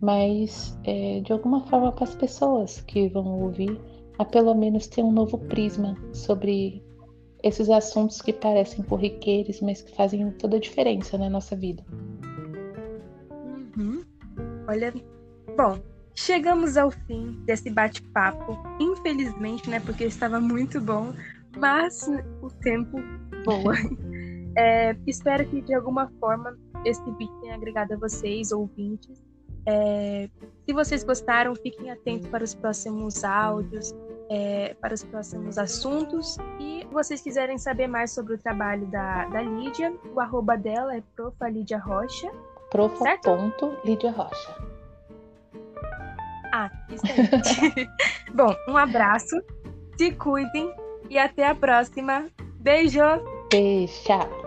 mas 0.00 0.78
é, 0.84 1.20
de 1.20 1.32
alguma 1.32 1.60
forma 1.66 1.92
para 1.92 2.04
as 2.04 2.14
pessoas 2.14 2.80
que 2.80 3.08
vão 3.08 3.40
ouvir, 3.40 3.80
a 4.18 4.24
pelo 4.24 4.54
menos 4.54 4.86
ter 4.86 5.02
um 5.02 5.12
novo 5.12 5.38
prisma 5.38 5.96
sobre 6.12 6.84
esses 7.42 7.68
assuntos 7.70 8.20
que 8.20 8.32
parecem 8.32 8.84
corriqueiros, 8.84 9.60
mas 9.60 9.82
que 9.82 9.94
fazem 9.94 10.30
toda 10.32 10.56
a 10.56 10.60
diferença 10.60 11.18
na 11.18 11.28
nossa 11.28 11.56
vida. 11.56 11.84
Uhum. 13.76 14.04
Olha, 14.72 14.92
bom, 15.56 15.78
Chegamos 16.14 16.76
ao 16.76 16.90
fim 16.90 17.42
desse 17.46 17.70
bate-papo, 17.70 18.58
infelizmente, 18.78 19.68
né, 19.68 19.80
porque 19.80 20.04
estava 20.04 20.38
muito 20.38 20.80
bom, 20.80 21.12
mas 21.56 22.06
o 22.42 22.48
tempo 22.48 22.98
voa. 23.44 23.74
É, 24.54 24.94
espero 25.06 25.48
que 25.48 25.62
de 25.62 25.72
alguma 25.72 26.12
forma 26.20 26.54
esse 26.84 27.02
vídeo 27.12 27.34
tenha 27.40 27.54
agregado 27.54 27.94
a 27.94 27.96
vocês, 27.96 28.52
ouvintes. 28.52 29.24
É, 29.66 30.28
se 30.66 30.74
vocês 30.74 31.02
gostaram, 31.02 31.54
fiquem 31.54 31.90
atentos 31.90 32.28
para 32.28 32.44
os 32.44 32.54
próximos 32.54 33.24
áudios, 33.24 33.94
é, 34.28 34.74
para 34.74 34.92
os 34.92 35.02
próximos 35.04 35.56
assuntos. 35.56 36.36
E 36.60 36.80
se 36.82 36.86
vocês 36.92 37.22
quiserem 37.22 37.56
saber 37.56 37.86
mais 37.86 38.12
sobre 38.12 38.34
o 38.34 38.38
trabalho 38.38 38.86
da, 38.88 39.24
da 39.30 39.40
Lídia, 39.40 39.90
o 40.14 40.20
arroba 40.20 40.54
dela 40.54 40.94
é 40.94 41.02
profa 41.16 41.48
Lídia 41.48 41.78
Rocha. 41.78 42.30
Profa.Lídia 42.72 44.10
Rocha. 44.10 44.56
Ah, 46.54 46.70
isso 46.90 47.04
aí. 47.76 47.86
Bom, 48.34 48.54
um 48.66 48.76
abraço, 48.78 49.42
se 49.98 50.10
cuidem 50.12 50.72
e 51.10 51.18
até 51.18 51.46
a 51.46 51.54
próxima. 51.54 52.26
Beijo! 52.58 53.00
Beijo. 53.50 54.41